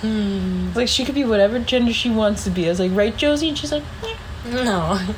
Hmm. 0.00 0.70
Like 0.74 0.88
she 0.88 1.04
could 1.04 1.14
be 1.14 1.24
whatever 1.24 1.58
gender 1.58 1.92
she 1.92 2.10
wants 2.10 2.44
to 2.44 2.50
be. 2.50 2.66
I 2.66 2.68
was 2.68 2.78
like, 2.80 2.92
right, 2.94 3.16
Josie? 3.16 3.48
And 3.48 3.56
she's 3.58 3.72
like. 3.72 3.84
No. 4.46 5.00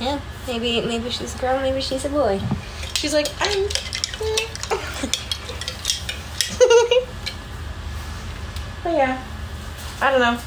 Yeah, 0.00 0.20
maybe 0.48 0.80
maybe 0.80 1.10
she's 1.10 1.34
a 1.34 1.38
girl, 1.38 1.60
maybe 1.60 1.80
she's 1.80 2.04
a 2.04 2.08
boy. 2.08 2.40
she's 2.94 3.14
like, 3.14 3.28
I'm. 3.40 3.62
but 8.82 8.92
yeah, 8.92 9.22
I 10.00 10.10
don't 10.10 10.20
know. 10.20 10.40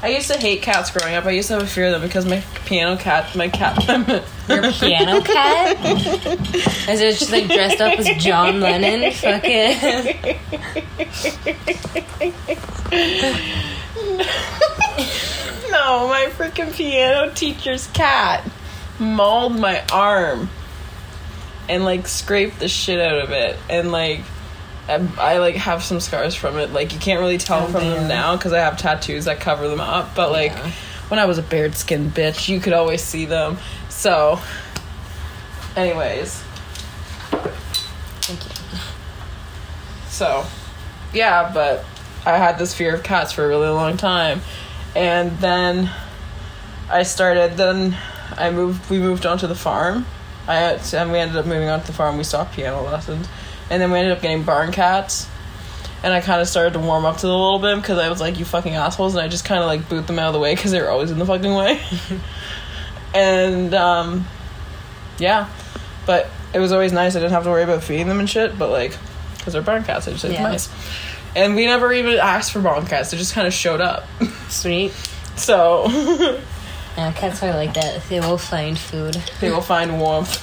I 0.00 0.10
used 0.10 0.30
to 0.30 0.38
hate 0.38 0.62
cats 0.62 0.92
growing 0.92 1.16
up. 1.16 1.26
I 1.26 1.30
used 1.30 1.48
to 1.48 1.54
have 1.54 1.64
a 1.64 1.66
fear 1.66 1.86
of 1.86 1.92
them 1.92 2.02
because 2.02 2.24
my 2.24 2.40
piano 2.66 2.96
cat, 2.96 3.34
my 3.34 3.48
cat, 3.48 3.84
Your 4.48 4.72
piano 4.72 5.20
cat? 5.20 5.76
Is 6.88 7.00
it 7.00 7.18
just 7.18 7.32
like 7.32 7.48
dressed 7.48 7.80
up 7.80 7.98
as 7.98 8.06
John 8.22 8.60
Lennon? 8.60 9.12
Fucking. 9.12 9.76
no, 15.70 16.08
my 16.08 16.28
freaking 16.30 16.72
piano 16.72 17.32
teacher's 17.34 17.88
cat 17.88 18.48
mauled 18.98 19.58
my 19.58 19.82
arm 19.92 20.48
and 21.68 21.84
like 21.84 22.06
scraped 22.08 22.58
the 22.60 22.68
shit 22.68 23.00
out 23.00 23.18
of 23.18 23.30
it 23.30 23.56
and 23.70 23.92
like 23.92 24.20
I, 24.88 25.06
I 25.18 25.38
like 25.38 25.54
have 25.56 25.82
some 25.82 26.00
scars 26.00 26.34
from 26.34 26.56
it 26.58 26.72
like 26.72 26.92
you 26.92 26.98
can't 26.98 27.20
really 27.20 27.38
tell 27.38 27.64
Oh, 27.64 27.66
from 27.66 27.84
them 27.84 28.08
now 28.08 28.36
because 28.36 28.52
i 28.52 28.58
have 28.58 28.78
tattoos 28.78 29.26
that 29.26 29.38
cover 29.40 29.68
them 29.68 29.80
up 29.80 30.14
but 30.14 30.32
like 30.32 30.52
Yeah. 30.52 30.70
when 31.08 31.20
i 31.20 31.26
was 31.26 31.38
a 31.38 31.42
bared 31.42 31.76
skin 31.76 32.10
bitch 32.10 32.48
you 32.48 32.58
could 32.60 32.72
always 32.72 33.02
see 33.02 33.24
them 33.26 33.58
so 33.88 34.40
anyways 35.76 36.42
Thank 38.22 38.44
you. 38.44 38.78
So, 40.08 40.44
yeah, 41.14 41.50
but 41.54 41.84
I 42.26 42.36
had 42.36 42.58
this 42.58 42.74
fear 42.74 42.94
of 42.94 43.02
cats 43.02 43.32
for 43.32 43.44
a 43.44 43.48
really 43.48 43.68
long 43.68 43.96
time. 43.96 44.42
And 44.94 45.38
then 45.38 45.90
I 46.90 47.04
started, 47.04 47.56
then 47.56 47.96
I 48.38 48.50
moved, 48.50 48.88
we 48.90 48.98
moved 48.98 49.26
onto 49.26 49.46
the 49.46 49.54
farm. 49.54 50.06
I 50.46 50.54
had, 50.56 50.94
and 50.94 51.12
we 51.12 51.18
ended 51.18 51.36
up 51.36 51.44
moving 51.46 51.68
onto 51.68 51.86
the 51.86 51.92
farm. 51.92 52.16
We 52.16 52.24
stopped 52.24 52.54
piano 52.54 52.82
lessons. 52.82 53.28
And 53.70 53.82
then 53.82 53.90
we 53.90 53.98
ended 53.98 54.12
up 54.16 54.22
getting 54.22 54.44
barn 54.44 54.72
cats. 54.72 55.28
And 56.02 56.12
I 56.14 56.20
kind 56.20 56.40
of 56.40 56.48
started 56.48 56.72
to 56.74 56.78
warm 56.78 57.04
up 57.04 57.16
to 57.16 57.22
them 57.22 57.30
a 57.34 57.42
little 57.42 57.58
bit 57.58 57.76
because 57.76 57.98
I 57.98 58.08
was 58.08 58.20
like, 58.20 58.38
you 58.38 58.44
fucking 58.44 58.74
assholes. 58.74 59.14
And 59.14 59.22
I 59.22 59.28
just 59.28 59.44
kind 59.44 59.60
of 59.60 59.66
like 59.66 59.88
boot 59.88 60.06
them 60.06 60.18
out 60.18 60.28
of 60.28 60.32
the 60.32 60.38
way 60.38 60.54
because 60.54 60.70
they 60.70 60.80
were 60.80 60.88
always 60.88 61.10
in 61.10 61.18
the 61.18 61.26
fucking 61.26 61.52
way. 61.54 61.80
and 63.14 63.74
um, 63.74 64.24
yeah, 65.18 65.48
but 66.06 66.28
it 66.54 66.60
was 66.60 66.72
always 66.72 66.92
nice. 66.92 67.16
I 67.16 67.18
didn't 67.18 67.32
have 67.32 67.44
to 67.44 67.50
worry 67.50 67.62
about 67.64 67.82
feeding 67.82 68.08
them 68.08 68.20
and 68.20 68.30
shit. 68.30 68.58
But 68.58 68.70
like, 68.70 68.96
because 69.36 69.52
they're 69.52 69.62
barn 69.62 69.84
cats, 69.84 70.06
I 70.08 70.12
just 70.12 70.24
like 70.24 70.32
Yeah. 70.34 70.44
mice. 70.44 70.68
And 71.36 71.54
we 71.54 71.66
never 71.66 71.92
even 71.92 72.14
asked 72.18 72.52
for 72.52 72.60
barn 72.60 72.86
cats; 72.86 73.10
they 73.10 73.16
just 73.18 73.34
kind 73.34 73.46
of 73.46 73.52
showed 73.52 73.80
up. 73.80 74.06
Sweet. 74.48 74.92
so 75.36 75.88
Yeah, 76.98 77.12
cats 77.12 77.44
are 77.44 77.54
like 77.54 77.74
that. 77.74 78.02
They 78.08 78.18
will 78.18 78.38
find 78.38 78.76
food. 78.76 79.14
they 79.40 79.50
will 79.50 79.60
find 79.60 80.00
warmth. 80.00 80.34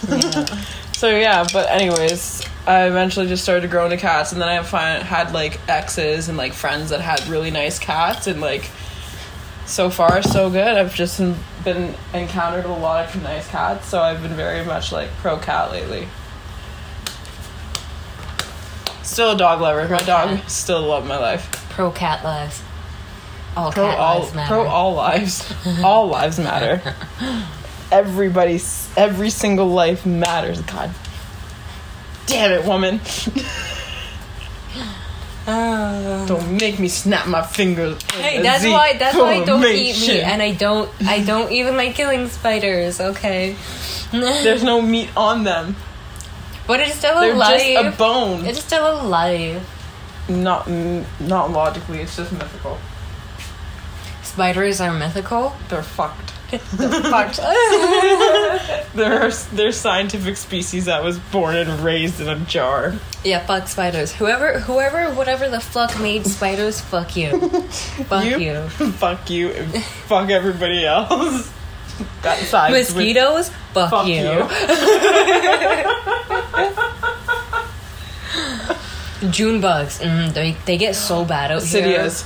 so 0.95 1.09
yeah, 1.09 1.45
but 1.51 1.69
anyways, 1.69 2.47
I 2.65 2.87
eventually 2.87 3.27
just 3.27 3.43
started 3.43 3.69
growing 3.69 3.89
the 3.89 3.97
cats, 3.97 4.31
and 4.31 4.41
then 4.41 4.47
I 4.47 4.63
find, 4.63 5.03
had 5.03 5.33
like 5.33 5.59
exes 5.67 6.29
and 6.29 6.37
like 6.37 6.53
friends 6.53 6.91
that 6.91 7.01
had 7.01 7.27
really 7.27 7.51
nice 7.51 7.77
cats, 7.77 8.27
and 8.27 8.39
like 8.39 8.69
so 9.65 9.89
far 9.89 10.21
so 10.21 10.49
good. 10.49 10.77
I've 10.77 10.95
just 10.95 11.19
been 11.65 11.93
encountered 12.13 12.63
a 12.63 12.71
lot 12.71 13.13
of 13.13 13.21
nice 13.21 13.49
cats, 13.49 13.87
so 13.87 14.01
I've 14.01 14.21
been 14.21 14.37
very 14.37 14.63
much 14.63 14.93
like 14.93 15.09
pro 15.17 15.37
cat 15.37 15.71
lately. 15.71 16.07
Still 19.03 19.33
a 19.33 19.37
dog 19.37 19.59
lover. 19.59 19.89
My 19.89 19.97
dog 19.97 20.39
still 20.47 20.83
love 20.83 21.05
my 21.05 21.17
life. 21.17 21.51
Pro 21.71 21.91
cat 21.91 22.23
lives. 22.23 22.61
All 23.57 23.71
Pro 23.71 23.85
all 23.85 24.19
lives 24.19 24.33
matter. 24.35 24.53
pro 24.53 24.65
all 24.67 24.93
lives. 24.95 25.53
all 25.83 26.07
lives 26.07 26.39
matter. 26.39 26.81
Everybody's 27.91 28.89
every 28.97 29.29
single 29.29 29.67
life 29.67 30.05
matters. 30.05 30.61
God 30.61 30.91
damn 32.27 32.51
it, 32.51 32.65
woman. 32.65 32.99
Ah. 35.47 36.25
Don't 36.27 36.57
make 36.59 36.79
me 36.79 36.87
snap 36.87 37.27
my 37.27 37.43
fingers. 37.43 38.01
Hey, 38.13 38.41
that's 38.41 38.63
why 38.65 38.97
that's 38.97 39.15
why 39.15 39.35
I 39.35 39.45
don't 39.45 39.63
eat 39.63 39.95
meat 40.01 40.21
and 40.23 40.41
I 40.41 40.53
don't 40.53 40.89
I 41.05 41.23
don't 41.23 41.51
even 41.51 41.77
like 41.77 41.93
killing 41.93 42.27
spiders, 42.29 42.99
okay? 42.99 43.55
There's 44.11 44.63
no 44.63 44.81
meat 44.81 45.09
on 45.15 45.43
them. 45.43 45.75
but 46.65 46.79
it's 46.79 46.95
still 46.95 47.19
They're 47.21 47.33
alive. 47.33 47.59
just 47.61 47.85
a 47.85 47.97
bone. 47.97 48.45
it's 48.45 48.63
still 48.63 49.01
alive. 49.01 49.61
not 50.27 50.67
not 51.19 51.51
logically. 51.51 51.99
It's 51.99 52.17
just 52.17 52.31
mythical. 52.31 52.79
Spiders 54.35 54.81
are 54.81 54.91
mythical. 54.93 55.55
They're 55.69 55.81
fucked. 55.81 56.31
Fucked. 56.51 57.37
They're 58.95 59.31
they're 59.31 59.71
scientific 59.71 60.35
species 60.37 60.85
that 60.85 61.03
was 61.03 61.17
born 61.19 61.55
and 61.55 61.79
raised 61.79 62.19
in 62.21 62.27
a 62.27 62.35
jar. 62.39 62.93
yeah, 63.23 63.39
fuck 63.45 63.67
spiders. 63.69 64.11
Whoever 64.13 64.59
whoever 64.59 65.13
whatever 65.15 65.47
the 65.49 65.59
fuck 65.61 65.97
made 66.01 66.27
spiders, 66.27 66.79
fuck 66.81 67.15
you. 67.15 67.49
fuck 68.09 68.25
you. 68.25 68.67
fuck 68.69 69.29
you. 69.29 69.51
And 69.51 69.83
fuck 69.83 70.29
everybody 70.29 70.85
else. 70.85 71.49
That 72.23 72.37
sides 72.39 72.73
with- 72.73 72.89
Mosquitoes, 72.95 73.49
fuck, 73.73 73.89
Fuck 73.89 74.07
you. 74.07 74.15
you. 79.23 79.31
June 79.31 79.61
bugs, 79.61 79.99
mm, 79.99 80.33
they 80.33 80.55
they 80.65 80.77
get 80.77 80.93
so 80.95 81.25
bad 81.25 81.51
out 81.51 81.63
here. 81.63 81.81
Cydias. 81.81 82.25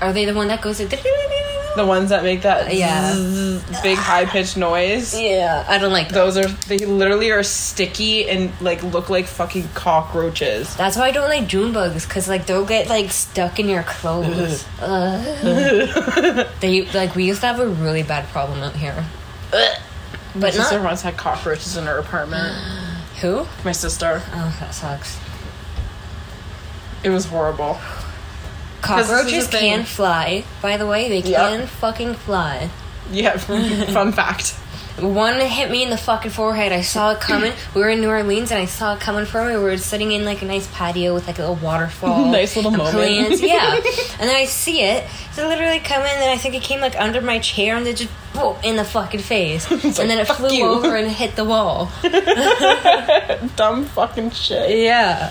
Are 0.00 0.12
they 0.12 0.24
the 0.24 0.34
one 0.34 0.48
that 0.48 0.60
goes? 0.60 0.78
The 0.78 1.84
ones 1.84 2.08
that 2.08 2.22
make 2.22 2.42
that 2.42 2.74
Yeah. 2.74 3.12
zzz, 3.14 3.80
big 3.82 3.98
high 3.98 4.24
pitched 4.24 4.56
noise. 4.56 5.18
Yeah, 5.18 5.64
I 5.68 5.76
don't 5.78 5.92
like 5.92 6.08
Those 6.08 6.38
are 6.38 6.46
they 6.68 6.78
literally 6.78 7.30
are 7.30 7.42
sticky 7.42 8.28
and 8.30 8.50
like 8.62 8.82
look 8.82 9.10
like 9.10 9.26
fucking 9.26 9.68
cockroaches. 9.74 10.74
That's 10.76 10.96
why 10.96 11.08
I 11.08 11.10
don't 11.10 11.28
like 11.28 11.46
June 11.48 11.72
bugs, 11.74 12.06
cause 12.06 12.28
like 12.28 12.46
they'll 12.46 12.64
get 12.64 12.88
like 12.88 13.10
stuck 13.10 13.58
in 13.58 13.68
your 13.68 13.82
clothes. 13.82 14.64
Ugh. 14.80 16.46
they 16.60 16.86
like 16.94 17.14
we 17.14 17.24
used 17.24 17.42
to 17.42 17.46
have 17.46 17.60
a 17.60 17.66
really 17.68 18.02
bad 18.02 18.26
problem 18.28 18.62
out 18.62 18.76
here. 18.76 19.04
My 19.52 19.74
But 20.34 20.54
sister 20.54 20.76
not 20.76 20.84
once 20.84 21.02
had 21.02 21.16
cockroaches 21.18 21.76
in 21.76 21.84
her 21.84 21.98
apartment. 21.98 22.54
who? 23.20 23.46
My 23.64 23.72
sister. 23.72 24.22
Oh, 24.34 24.56
that 24.60 24.74
sucks. 24.74 25.18
It 27.02 27.10
was 27.10 27.26
horrible. 27.26 27.78
Cockroaches 28.86 29.48
can 29.48 29.84
fly. 29.84 30.44
By 30.62 30.76
the 30.76 30.86
way, 30.86 31.08
they 31.08 31.28
Yeah. 31.28 31.48
can 31.50 31.66
fucking 31.66 32.14
fly. 32.14 32.70
Yeah, 33.10 33.36
fun 33.36 34.12
fact. 34.12 34.54
One 34.98 35.38
hit 35.40 35.70
me 35.70 35.82
in 35.82 35.90
the 35.90 35.98
fucking 35.98 36.30
forehead. 36.30 36.72
I 36.72 36.80
saw 36.80 37.10
it 37.12 37.20
coming. 37.20 37.52
We 37.74 37.82
were 37.82 37.90
in 37.90 38.00
New 38.00 38.08
Orleans 38.08 38.50
and 38.50 38.58
I 38.58 38.64
saw 38.64 38.94
it 38.94 39.00
coming 39.00 39.26
from 39.26 39.48
me. 39.48 39.54
We 39.56 39.62
were 39.62 39.76
sitting 39.76 40.10
in 40.12 40.24
like 40.24 40.40
a 40.40 40.46
nice 40.46 40.66
patio 40.72 41.12
with 41.12 41.26
like 41.26 41.38
a 41.38 41.42
little 41.42 41.56
waterfall. 41.56 42.24
Nice 42.32 42.56
little 42.56 42.70
moment. 42.70 42.94
plants. 42.94 43.42
Yeah. 43.42 43.74
and 43.74 44.28
then 44.28 44.34
I 44.34 44.46
see 44.46 44.80
it. 44.82 45.04
So 45.34 45.46
literally 45.48 45.80
come 45.80 46.00
in 46.00 46.08
and 46.08 46.30
I 46.30 46.38
think 46.38 46.54
it 46.54 46.62
came 46.62 46.80
like 46.80 46.98
under 46.98 47.20
my 47.20 47.38
chair 47.40 47.76
and 47.76 47.84
then 47.84 47.94
just 47.94 48.10
boom 48.32 48.56
in 48.64 48.76
the 48.76 48.84
fucking 48.84 49.20
face. 49.20 49.70
and 49.70 49.84
like, 49.84 49.94
then 49.96 50.18
it 50.18 50.28
flew 50.28 50.50
you." 50.50 50.64
over 50.64 50.96
and 50.96 51.10
hit 51.10 51.36
the 51.36 51.44
wall. 51.44 51.90
Dumb 53.56 53.84
fucking 53.84 54.30
shit. 54.30 54.78
Yeah. 54.78 55.30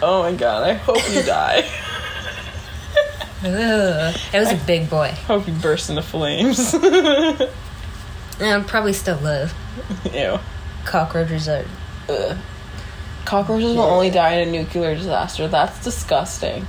Oh 0.00 0.22
my 0.22 0.32
god, 0.34 0.68
I 0.68 0.74
hope 0.74 0.98
you 1.12 1.22
die. 1.24 1.68
Ugh. 3.44 4.14
It 4.34 4.38
was 4.38 4.52
a 4.52 4.56
big 4.66 4.90
boy. 4.90 5.08
hope 5.26 5.44
he 5.44 5.52
burst 5.52 5.88
into 5.90 6.02
flames. 6.02 6.74
And 8.40 8.48
I'll 8.48 8.62
probably 8.64 8.94
still 8.94 9.18
live. 9.18 9.52
Ew. 10.14 10.38
Cockroaches 10.86 11.46
are. 11.46 11.66
Ugh. 12.08 12.38
Cockroaches 13.26 13.76
will 13.76 13.82
only 13.82 14.08
die 14.08 14.36
in 14.36 14.48
a 14.48 14.50
nuclear 14.50 14.94
disaster. 14.94 15.46
That's 15.46 15.84
disgusting. 15.84 16.66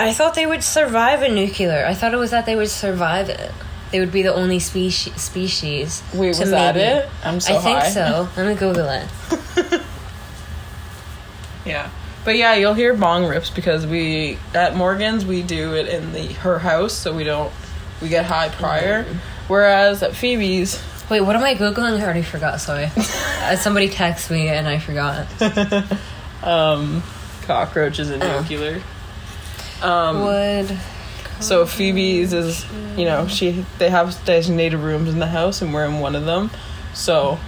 I 0.00 0.12
thought 0.12 0.34
they 0.34 0.44
would 0.44 0.64
survive 0.64 1.22
a 1.22 1.28
nuclear. 1.28 1.84
I 1.86 1.94
thought 1.94 2.12
it 2.12 2.16
was 2.16 2.32
that 2.32 2.46
they 2.46 2.56
would 2.56 2.68
survive 2.68 3.28
it. 3.28 3.52
They 3.92 4.00
would 4.00 4.10
be 4.10 4.22
the 4.22 4.34
only 4.34 4.58
species. 4.58 5.14
Species. 5.22 6.02
Wait, 6.12 6.30
was 6.36 6.50
that 6.50 6.74
maybe- 6.74 6.84
it? 6.98 7.08
I'm 7.22 7.38
so 7.38 7.54
I 7.56 7.60
think 7.60 7.78
high. 7.78 7.88
so. 7.90 8.28
Let 8.36 8.46
me 8.48 8.54
Google 8.56 8.88
it. 8.88 9.80
Yeah. 11.64 11.88
But 12.24 12.36
yeah, 12.36 12.54
you'll 12.54 12.74
hear 12.74 12.94
bong 12.94 13.26
rips 13.26 13.50
because 13.50 13.86
we 13.86 14.38
at 14.54 14.76
Morgan's 14.76 15.24
we 15.24 15.42
do 15.42 15.74
it 15.74 15.88
in 15.88 16.12
the 16.12 16.26
her 16.34 16.58
house, 16.58 16.92
so 16.92 17.14
we 17.14 17.24
don't 17.24 17.52
we 18.00 18.08
get 18.08 18.24
high 18.24 18.48
prior. 18.48 19.04
Whereas 19.48 20.02
at 20.02 20.14
Phoebe's, 20.14 20.82
Wait, 21.10 21.20
what 21.20 21.36
am 21.36 21.42
I 21.42 21.54
googling? 21.54 21.98
I 21.98 22.02
already 22.02 22.22
forgot. 22.22 22.60
Sorry. 22.60 22.84
uh, 22.96 23.56
somebody 23.56 23.88
texted 23.88 24.30
me 24.30 24.48
and 24.48 24.68
I 24.68 24.78
forgot. 24.78 25.26
um, 26.42 27.02
cockroaches 27.42 28.10
and 28.10 28.22
nuclear. 28.22 28.80
Um, 29.82 30.22
Would 30.22 30.78
so 31.42 31.66
Phoebe's 31.66 32.32
is 32.32 32.64
you 32.96 33.04
know 33.04 33.26
she 33.26 33.64
they 33.78 33.90
have 33.90 34.24
designated 34.24 34.78
rooms 34.78 35.10
in 35.10 35.18
the 35.18 35.26
house 35.26 35.60
and 35.60 35.74
we're 35.74 35.84
in 35.84 35.98
one 35.98 36.14
of 36.14 36.24
them, 36.24 36.50
so 36.94 37.38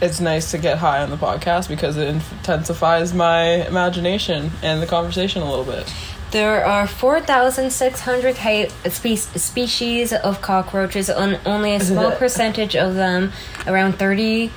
it's 0.00 0.20
nice 0.20 0.50
to 0.52 0.58
get 0.58 0.78
high 0.78 1.02
on 1.02 1.10
the 1.10 1.16
podcast 1.16 1.68
because 1.68 1.96
it 1.96 2.08
intensifies 2.08 3.12
my 3.14 3.66
imagination 3.66 4.50
and 4.62 4.80
the 4.82 4.86
conversation 4.86 5.42
a 5.42 5.48
little 5.48 5.64
bit. 5.64 5.92
there 6.30 6.64
are 6.64 6.86
four 6.86 7.20
thousand 7.20 7.70
six 7.70 8.00
hundred 8.00 8.36
spe- 8.36 9.36
species 9.38 10.12
of 10.12 10.40
cockroaches, 10.40 11.08
and 11.10 11.40
only 11.46 11.74
a 11.74 11.80
small 11.80 12.12
percentage 12.12 12.76
of 12.76 12.94
them, 12.94 13.32
around 13.66 13.94
thirty 13.98 14.50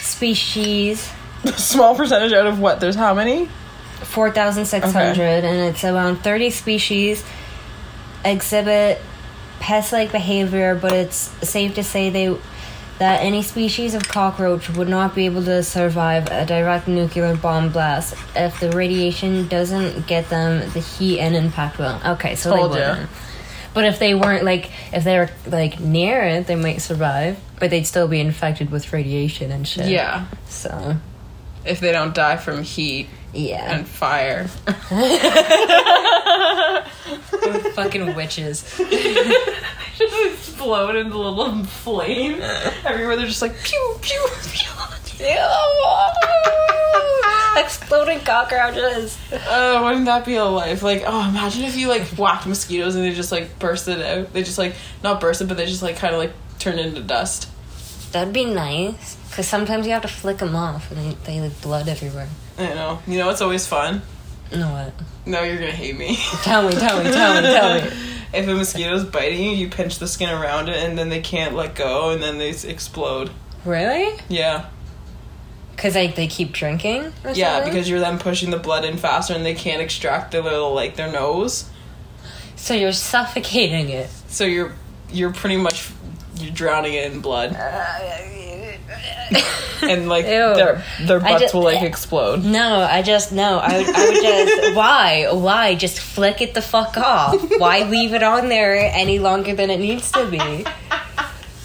species, 0.00 1.10
Small 1.56 1.94
percentage 1.94 2.32
out 2.32 2.46
of 2.46 2.58
what? 2.58 2.80
There's 2.80 2.96
how 2.96 3.14
many? 3.14 3.48
4,600, 4.02 5.44
and 5.44 5.74
it's 5.74 5.84
around 5.84 6.16
30 6.18 6.50
species 6.50 7.24
exhibit 8.24 9.00
pest-like 9.60 10.12
behavior, 10.12 10.74
but 10.74 10.92
it's 10.92 11.30
safe 11.48 11.74
to 11.74 11.84
say 11.84 12.10
they 12.10 12.36
that 12.98 13.22
any 13.22 13.42
species 13.42 13.94
of 13.94 14.08
cockroach 14.08 14.68
would 14.70 14.88
not 14.88 15.14
be 15.14 15.26
able 15.26 15.44
to 15.44 15.62
survive 15.62 16.26
a 16.30 16.44
direct 16.44 16.88
nuclear 16.88 17.36
bomb 17.36 17.70
blast 17.70 18.14
if 18.34 18.58
the 18.60 18.70
radiation 18.72 19.46
doesn't 19.48 20.06
get 20.06 20.28
them 20.28 20.68
the 20.72 20.80
heat 20.80 21.20
and 21.20 21.36
impact 21.36 21.78
will. 21.78 21.98
Okay, 22.04 22.34
so 22.34 22.54
Told 22.54 22.72
they 22.72 22.80
wouldn't. 22.80 23.08
But 23.74 23.84
if 23.84 23.98
they 24.00 24.14
weren't 24.14 24.44
like 24.44 24.70
if 24.92 25.04
they 25.04 25.18
were 25.18 25.30
like 25.46 25.78
near 25.78 26.22
it, 26.22 26.46
they 26.48 26.56
might 26.56 26.80
survive, 26.82 27.38
but 27.60 27.70
they'd 27.70 27.86
still 27.86 28.08
be 28.08 28.18
infected 28.18 28.70
with 28.70 28.92
radiation 28.92 29.52
and 29.52 29.68
shit. 29.68 29.88
Yeah. 29.88 30.26
So, 30.48 30.96
If 31.64 31.78
they 31.78 31.92
don't 31.92 32.14
die 32.14 32.38
from 32.38 32.64
heat 32.64 33.08
yeah. 33.32 33.76
and 33.76 33.86
fire. 33.86 34.48
fucking 37.74 38.14
witches. 38.14 38.64
just 39.98 40.32
explode 40.32 40.96
into 40.96 41.18
little 41.18 41.64
flame 41.64 42.40
everywhere. 42.84 43.16
They're 43.16 43.26
just 43.26 43.42
like 43.42 43.56
pew 43.62 43.98
pew 44.00 44.26
pew. 44.42 44.70
Exploding 47.56 48.20
cockroaches. 48.20 49.18
Oh, 49.48 49.82
wouldn't 49.84 50.04
that 50.04 50.24
be 50.24 50.36
a 50.36 50.44
life? 50.44 50.82
Like, 50.82 51.02
oh, 51.06 51.28
imagine 51.28 51.64
if 51.64 51.76
you 51.76 51.88
like 51.88 52.02
whacked 52.16 52.46
mosquitoes 52.46 52.94
and 52.94 53.04
they 53.04 53.12
just 53.12 53.32
like 53.32 53.58
bursted 53.58 54.00
out. 54.00 54.32
They 54.32 54.44
just 54.44 54.58
like 54.58 54.74
not 55.02 55.20
bursted, 55.20 55.48
but 55.48 55.56
they 55.56 55.66
just 55.66 55.82
like 55.82 55.96
kind 55.96 56.14
of 56.14 56.20
like 56.20 56.32
turned 56.60 56.78
into 56.78 57.02
dust. 57.02 57.48
That'd 58.12 58.32
be 58.32 58.44
nice. 58.44 59.16
Because 59.28 59.48
sometimes 59.48 59.86
you 59.86 59.92
have 59.92 60.02
to 60.02 60.08
flick 60.08 60.38
them 60.38 60.54
off 60.54 60.90
and 60.92 61.00
they, 61.00 61.16
they 61.24 61.40
like 61.40 61.60
blood 61.60 61.88
everywhere. 61.88 62.28
I 62.56 62.74
know. 62.74 63.00
You 63.06 63.18
know 63.18 63.28
it's 63.30 63.40
always 63.40 63.66
fun? 63.66 64.02
No, 64.52 64.70
what? 64.70 64.92
No, 65.26 65.42
you're 65.42 65.58
gonna 65.58 65.72
hate 65.72 65.96
me. 65.96 66.16
Tell 66.42 66.66
me, 66.66 66.72
tell 66.74 67.02
me, 67.02 67.10
tell 67.10 67.34
me, 67.34 67.42
tell 67.48 67.82
me. 67.82 67.90
if 68.32 68.46
a 68.48 68.54
mosquito's 68.54 69.04
biting 69.04 69.42
you, 69.42 69.50
you 69.52 69.68
pinch 69.68 69.98
the 69.98 70.06
skin 70.08 70.28
around 70.30 70.68
it, 70.68 70.76
and 70.76 70.98
then 70.98 71.08
they 71.08 71.20
can't 71.20 71.54
let 71.54 71.74
go, 71.74 72.10
and 72.10 72.22
then 72.22 72.38
they 72.38 72.50
s- 72.50 72.64
explode. 72.64 73.30
Really? 73.64 74.18
Yeah, 74.28 74.66
Because 75.72 75.94
like 75.94 76.14
they 76.16 76.26
keep 76.26 76.52
drinking. 76.52 77.12
Or 77.24 77.30
yeah, 77.32 77.54
something? 77.56 77.72
because 77.72 77.88
you're 77.88 78.00
then 78.00 78.18
pushing 78.18 78.50
the 78.50 78.58
blood 78.58 78.84
in 78.84 78.96
faster, 78.96 79.34
and 79.34 79.44
they 79.44 79.54
can't 79.54 79.80
extract 79.82 80.32
their 80.32 80.42
little 80.42 80.72
like 80.74 80.96
their 80.96 81.10
nose. 81.10 81.68
so 82.56 82.74
you're 82.74 82.92
suffocating 82.92 83.88
it. 83.90 84.10
So 84.28 84.44
you're 84.44 84.72
you're 85.10 85.32
pretty 85.32 85.56
much 85.56 85.90
you're 86.36 86.52
drowning 86.52 86.94
it 86.94 87.10
in 87.12 87.20
blood, 87.20 87.54
uh, 87.56 87.98
and 89.82 90.08
like 90.08 90.24
their 90.54 90.84
their 91.00 91.20
butts 91.20 91.52
ju- 91.52 91.58
will 91.58 91.64
like 91.64 91.82
explode. 91.82 92.44
No, 92.44 92.80
I 92.80 93.02
just 93.02 93.32
no. 93.32 93.58
I 93.58 93.78
would, 93.78 93.88
I 93.94 94.04
would 94.06 94.22
just 94.22 94.74
why 94.76 95.28
why 95.32 95.74
just 95.74 96.00
flick 96.00 96.40
it 96.40 96.54
the 96.54 96.62
fuck 96.62 96.96
off. 96.96 97.34
Why 97.58 97.82
leave 97.88 98.14
it 98.14 98.22
on 98.22 98.48
there 98.48 98.74
any 98.76 99.18
longer 99.18 99.54
than 99.54 99.70
it 99.70 99.78
needs 99.80 100.10
to 100.12 100.26
be? 100.26 100.64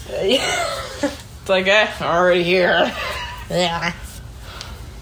It's 0.08 1.48
like, 1.48 1.66
eh, 1.66 1.88
already 2.00 2.42
here. 2.42 2.92
Yeah. 3.50 3.92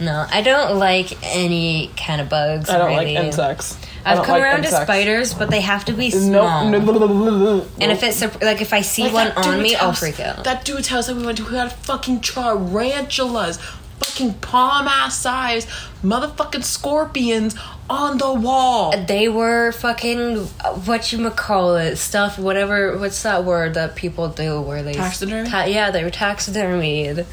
No, 0.04 0.26
I 0.30 0.42
don't 0.42 0.78
like 0.78 1.16
any 1.22 1.90
kind 1.96 2.20
of 2.20 2.28
bugs. 2.28 2.68
I 2.68 2.78
don't 2.78 2.88
really. 2.88 3.14
like 3.14 3.24
insects. 3.24 3.78
I've 4.04 4.24
come 4.24 4.40
like 4.40 4.42
around 4.42 4.62
to 4.62 4.68
spiders, 4.68 5.32
but 5.32 5.48
they 5.50 5.60
have 5.60 5.84
to 5.84 5.92
be 5.92 6.10
small. 6.10 6.68
no, 6.68 6.78
no, 6.78 6.92
no, 6.92 7.06
no, 7.06 7.06
no, 7.06 7.58
no. 7.58 7.66
And 7.80 7.92
if 7.92 8.02
it's 8.02 8.20
like 8.42 8.60
if 8.60 8.72
I 8.72 8.80
see 8.80 9.04
Like 9.08 9.36
one 9.36 9.46
on 9.46 9.62
me, 9.62 9.76
I'll 9.76 9.92
freak 9.92 10.18
out. 10.18 10.44
That 10.44 10.64
dude's 10.64 10.88
house 10.88 11.06
that 11.06 11.16
we 11.16 11.24
went 11.24 11.38
to, 11.38 11.44
who 11.44 11.54
had 11.54 11.72
fucking 11.72 12.20
tarantulas, 12.20 13.58
fucking 14.00 14.34
palm 14.34 14.88
ass 14.88 15.16
size, 15.18 15.66
motherfucking 16.02 16.64
scorpions 16.64 17.54
on 17.88 18.18
the 18.18 18.32
wall. 18.32 18.92
they 19.06 19.28
were 19.28 19.70
fucking 19.72 20.38
what 20.86 21.12
you 21.12 21.30
call 21.30 21.76
it 21.76 21.96
stuff 21.96 22.38
whatever 22.38 22.96
what's 22.98 23.22
that 23.22 23.44
word 23.44 23.74
that 23.74 23.94
people 23.96 24.28
do 24.28 24.60
where 24.62 24.82
they 24.82 24.94
Taxidermy? 24.94 25.48
Ta- 25.48 25.64
yeah 25.64 25.90
they 25.90 26.02
were 26.02 26.10
taxidermied 26.10 27.26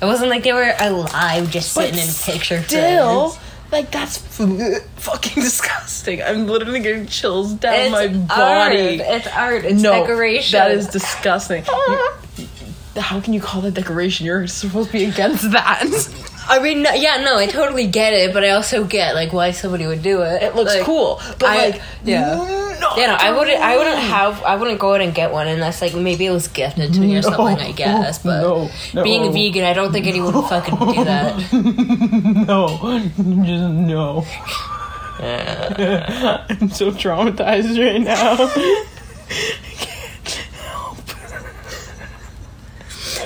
it 0.00 0.04
wasn't 0.04 0.30
like 0.30 0.42
they 0.44 0.52
were 0.52 0.72
alive 0.78 1.50
just 1.50 1.74
But 1.74 1.94
sitting 1.94 2.00
in 2.00 2.14
picture 2.38 2.62
Still, 2.64 3.36
like 3.72 3.90
that's 3.90 4.40
f- 4.40 4.82
fucking 4.96 5.42
disgusting. 5.42 6.22
I'm 6.22 6.46
literally 6.46 6.80
getting 6.80 7.06
chills 7.06 7.52
down 7.54 7.74
it's 7.74 7.90
my 7.92 8.06
body. 8.08 9.00
art. 9.02 9.10
it's 9.16 9.26
art 9.28 9.64
it's 9.64 9.82
no, 9.82 10.00
decoration 10.02 10.58
that 10.58 10.70
is 10.72 10.88
disgusting. 10.88 11.64
You- 12.38 12.48
how 12.96 13.20
can 13.20 13.32
you 13.34 13.40
call 13.40 13.60
that 13.62 13.74
decoration? 13.74 14.26
You're 14.26 14.48
supposed 14.48 14.88
to 14.88 14.92
be 14.92 15.04
against 15.04 15.52
that. 15.52 15.84
I 16.48 16.58
mean 16.58 16.82
no, 16.82 16.92
yeah 16.92 17.18
no 17.22 17.36
I 17.36 17.46
totally 17.46 17.86
get 17.86 18.12
it 18.12 18.32
but 18.32 18.42
I 18.44 18.50
also 18.50 18.84
get 18.84 19.14
like 19.14 19.32
why 19.32 19.50
somebody 19.52 19.86
would 19.86 20.02
do 20.02 20.22
it 20.22 20.42
It 20.42 20.54
looks 20.56 20.74
Like, 20.74 20.84
cool, 20.84 21.20
but 21.38 21.48
I- 21.48 21.68
like, 21.70 21.82
yeah. 22.04 22.34
no, 22.80 22.94
Yeah, 22.96 23.06
no, 23.08 23.14
I 23.14 23.30
wouldn't. 23.36 23.60
I 23.60 23.76
wouldn't 23.76 23.98
have. 23.98 24.42
I 24.42 24.56
wouldn't 24.56 24.80
go 24.80 24.94
out 24.94 25.02
and 25.02 25.14
get 25.14 25.30
one 25.32 25.46
unless 25.46 25.82
like 25.82 25.94
maybe 25.94 26.24
it 26.26 26.30
was 26.30 26.48
gifted 26.48 26.94
to 26.94 27.00
me 27.00 27.12
or 27.12 27.20
No, 27.20 27.28
something. 27.28 27.58
I 27.58 27.72
guess, 27.72 28.18
but 28.20 28.40
no, 28.40 28.70
being 29.04 29.30
vegan, 29.32 29.64
I 29.64 29.74
don't 29.74 29.92
think 29.92 30.06
anyone 30.06 30.32
would 30.34 30.46
fucking 30.48 30.74
do 30.76 31.04
that. 31.04 31.36
No, 32.48 32.78
just 33.44 33.74
no. 33.74 34.24
I'm 35.20 36.70
so 36.70 36.90
traumatized 36.90 37.76
right 37.78 38.00
now. 38.00 38.48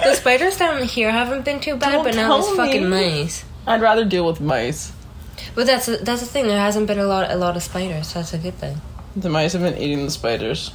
The 0.05 0.15
spiders 0.15 0.57
down 0.57 0.83
here 0.83 1.11
haven't 1.11 1.45
been 1.45 1.61
too 1.61 1.77
bad, 1.77 1.93
Don't 1.93 2.05
but 2.05 2.15
now 2.15 2.35
there's 2.35 2.47
tell 2.47 2.57
fucking 2.57 2.89
me. 2.91 3.23
mice. 3.23 3.45
I'd 3.67 3.81
rather 3.81 4.05
deal 4.05 4.27
with 4.27 4.41
mice. 4.41 4.93
But 5.55 5.67
that's 5.67 5.87
that's 5.87 6.21
the 6.21 6.27
thing. 6.27 6.47
There 6.47 6.59
hasn't 6.59 6.87
been 6.87 6.99
a 6.99 7.07
lot 7.07 7.31
a 7.31 7.37
lot 7.37 7.57
of 7.57 7.63
spiders. 7.63 8.09
So 8.09 8.19
that's 8.19 8.35
a 8.35 8.39
good 8.39 8.55
thing. 8.55 8.81
The 9.17 9.29
mice 9.29 9.53
have 9.53 9.63
been 9.63 9.79
eating 9.79 10.05
the 10.05 10.11
spiders, 10.11 10.73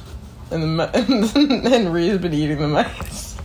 and 0.50 0.62
the 0.62 0.66
mi- 0.66 1.70
and 1.76 1.92
Ree's 1.92 2.18
been 2.18 2.32
eating 2.34 2.58
the 2.58 2.68
mice. 2.68 3.36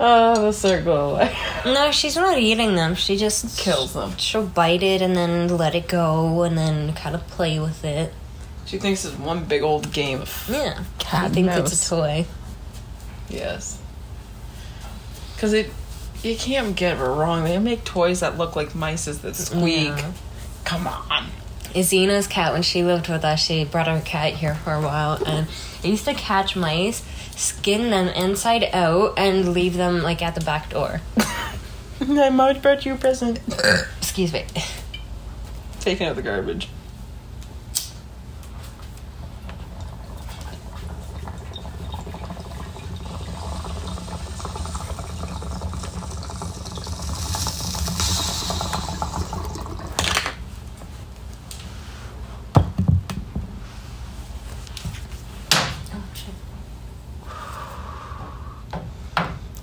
Oh, 0.00 0.46
the 0.46 0.52
circle 0.52 0.92
of 0.96 1.12
life 1.12 1.64
No, 1.64 1.92
she's 1.92 2.16
not 2.16 2.38
eating 2.38 2.74
them. 2.74 2.94
She 2.94 3.16
just 3.16 3.58
kills 3.58 3.92
them. 3.92 4.16
She'll 4.16 4.46
bite 4.46 4.82
it 4.82 5.02
and 5.02 5.14
then 5.14 5.48
let 5.56 5.74
it 5.74 5.86
go 5.88 6.42
and 6.42 6.56
then 6.56 6.94
kind 6.94 7.14
of 7.14 7.26
play 7.28 7.58
with 7.60 7.84
it. 7.84 8.12
She 8.64 8.78
thinks 8.78 9.04
it's 9.04 9.16
one 9.18 9.44
big 9.44 9.62
old 9.62 9.92
game 9.92 10.22
of 10.22 10.46
Yeah, 10.50 10.82
Cat 10.98 11.24
I 11.24 11.28
think 11.28 11.48
it's 11.50 11.86
a 11.86 11.90
toy. 11.90 12.26
yes. 13.28 13.78
Because 15.42 15.54
it, 15.54 15.70
you 16.22 16.36
can't 16.36 16.76
get 16.76 16.98
it 16.98 17.00
wrong. 17.00 17.42
They 17.42 17.58
make 17.58 17.82
toys 17.82 18.20
that 18.20 18.38
look 18.38 18.54
like 18.54 18.74
mices 18.74 19.22
that 19.22 19.34
squeak. 19.34 19.88
Yeah. 19.88 20.12
Come 20.64 20.86
on. 20.86 21.26
Izina's 21.74 22.28
cat, 22.28 22.52
when 22.52 22.62
she 22.62 22.84
lived 22.84 23.08
with 23.08 23.24
us, 23.24 23.40
she 23.40 23.64
brought 23.64 23.88
her 23.88 24.00
cat 24.02 24.34
here 24.34 24.54
for 24.54 24.72
a 24.72 24.80
while, 24.80 25.20
and 25.26 25.48
I 25.82 25.86
used 25.88 26.04
to 26.04 26.14
catch 26.14 26.54
mice, 26.54 27.02
skin 27.34 27.90
them 27.90 28.06
inside 28.06 28.70
out, 28.72 29.18
and 29.18 29.52
leave 29.52 29.74
them 29.74 30.04
like 30.04 30.22
at 30.22 30.36
the 30.36 30.42
back 30.42 30.70
door. 30.70 31.00
I 32.00 32.30
might 32.30 32.62
brought 32.62 32.86
you 32.86 32.94
a 32.94 32.96
present. 32.96 33.40
Excuse 33.98 34.32
me. 34.32 34.44
Taking 35.80 36.06
out 36.06 36.14
the 36.14 36.22
garbage. 36.22 36.68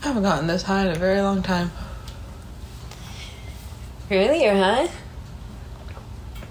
I 0.02 0.14
haven't 0.14 0.19
gotten 0.30 0.46
this 0.48 0.62
high 0.62 0.86
in 0.86 0.92
a 0.96 1.00
very 1.00 1.22
long 1.22 1.42
time. 1.42 1.72
Really, 4.12 4.44
you're 4.44 4.56
high? 4.56 4.88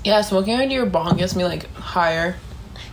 Yeah, 0.05 0.21
smoking 0.23 0.59
into 0.61 0.75
your 0.75 0.87
bong 0.87 1.17
gets 1.17 1.37
me 1.37 1.45
like 1.45 1.73
higher. 1.75 2.37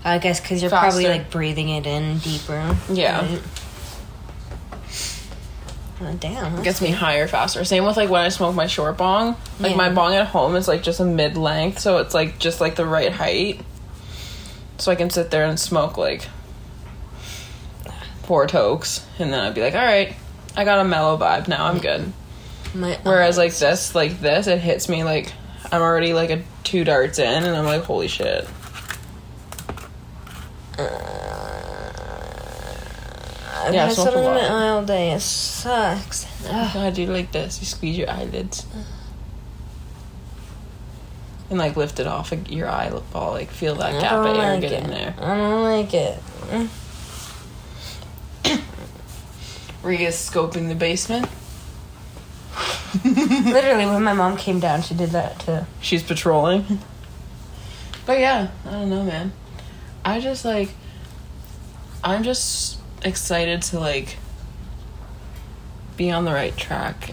I 0.04 0.20
guess 0.20 0.40
because 0.40 0.62
you're 0.62 0.70
probably 0.70 1.08
like 1.08 1.32
breathing 1.32 1.70
it 1.70 1.88
in 1.88 2.20
deeper. 2.20 2.78
Yeah. 2.92 3.22
right? 3.28 3.42
Oh, 6.02 6.14
damn. 6.20 6.62
gets 6.62 6.82
me 6.82 6.92
higher 6.92 7.28
faster. 7.28 7.64
Same 7.64 7.84
with 7.86 7.98
like 7.98 8.12
when 8.12 8.22
I 8.22 8.30
smoke 8.30 8.54
my 8.54 8.68
short 8.68 8.96
bong. 8.98 9.38
Like 9.60 9.72
Yeah. 9.72 9.78
my 9.78 9.90
bong 9.92 10.14
at 10.14 10.28
home 10.28 10.56
is 10.56 10.68
like 10.68 10.84
just 10.84 11.00
a 11.00 11.06
mid 11.06 11.36
length, 11.36 11.80
so 11.80 11.98
it's 11.98 12.14
like 12.14 12.38
just 12.38 12.62
like 12.62 12.76
the 12.76 12.86
right 12.86 13.12
height. 13.12 13.62
So 14.78 14.92
I 14.92 14.96
can 14.96 15.10
sit 15.10 15.32
there 15.32 15.46
and 15.46 15.60
smoke 15.60 15.98
like 15.98 16.28
four 18.24 18.46
tokes, 18.46 19.04
and 19.18 19.34
then 19.34 19.40
I'd 19.40 19.56
be 19.56 19.62
like, 19.62 19.74
all 19.74 19.84
right, 19.84 20.16
I 20.58 20.64
got 20.64 20.80
a 20.80 20.84
mellow 20.84 21.18
vibe 21.18 21.48
now. 21.48 21.66
I'm 21.66 21.80
good. 21.80 22.12
My 22.74 22.98
Whereas 23.04 23.38
like 23.38 23.54
this, 23.54 23.96
like 23.96 24.20
this, 24.20 24.48
it 24.48 24.60
hits 24.60 24.90
me 24.90 25.04
like 25.04 25.34
I'm 25.72 25.82
already 25.82 26.14
like 26.14 26.30
a 26.30 26.44
two 26.64 26.84
darts 26.84 27.20
in, 27.20 27.44
and 27.44 27.56
I'm 27.56 27.66
like, 27.66 27.84
holy 27.84 28.08
shit. 28.08 28.48
Uh, 30.78 31.16
I've 33.66 33.74
yeah, 33.74 33.88
had 33.88 33.94
something 33.94 34.24
in 34.24 34.30
my 34.30 34.48
eye 34.48 34.70
all 34.70 34.84
day. 34.86 35.12
It 35.12 35.22
sucks. 35.22 36.28
Ugh. 36.48 36.76
I 36.76 36.92
do 36.92 37.08
like 37.08 37.32
this. 37.32 37.60
You 37.60 37.66
squeeze 37.66 37.98
your 37.98 38.10
eyelids. 38.10 38.66
And 41.50 41.60
like 41.60 41.76
lift 41.76 42.00
it 42.00 42.08
off 42.08 42.34
your 42.50 42.68
eyeball, 42.68 43.32
like 43.32 43.52
feel 43.52 43.76
that 43.76 43.96
I 43.96 44.02
gap 44.02 44.14
of 44.14 44.26
air 44.26 44.54
like 44.54 44.62
get 44.62 44.72
it. 44.72 44.84
in 44.84 44.90
there. 44.90 45.16
I 45.20 45.38
don't 45.38 45.64
like 45.64 45.94
it. 45.94 46.20
Mm. 46.48 46.70
Ria's 49.86 50.16
scoping 50.16 50.68
the 50.68 50.76
basement. 50.76 51.28
Literally, 53.06 53.86
when 53.86 54.04
my 54.04 54.14
mom 54.14 54.36
came 54.38 54.60
down, 54.60 54.82
she 54.82 54.96
did 54.96 55.12
that 55.12 55.40
too. 55.40 55.66
She's 55.82 56.02
patrolling. 56.02 56.80
But 58.06 58.20
yeah, 58.20 58.50
I 58.66 58.72
don't 58.72 58.90
know, 58.90 59.04
man. 59.04 59.32
I 60.04 60.20
just 60.20 60.44
like 60.46 60.70
I'm 62.04 62.24
just 62.24 62.80
excited 63.04 63.62
to 63.64 63.80
like 63.80 64.18
be 65.98 66.12
on 66.12 66.26
the 66.26 66.32
right 66.32 66.56
track 66.56 67.12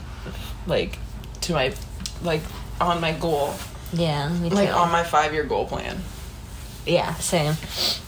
like 0.66 0.98
to 1.42 1.52
my 1.52 1.74
like 2.22 2.42
on 2.80 3.00
my 3.00 3.12
goal. 3.12 3.54
Yeah, 3.92 4.28
me 4.28 4.48
too. 4.48 4.54
Like 4.54 4.74
on 4.74 4.90
my 4.90 5.02
5-year 5.02 5.44
goal 5.44 5.66
plan. 5.66 6.00
yeah, 6.86 7.14
same. 7.16 7.54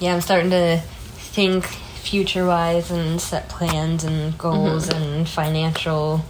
Yeah, 0.00 0.14
I'm 0.14 0.22
starting 0.22 0.50
to 0.50 0.80
think 1.16 1.66
future 2.04 2.46
wise 2.46 2.90
and 2.90 3.20
set 3.20 3.48
plans 3.48 4.04
and 4.04 4.36
goals 4.38 4.88
Mm-hmm. 4.88 5.02
and 5.02 5.28
financial. 5.28 6.24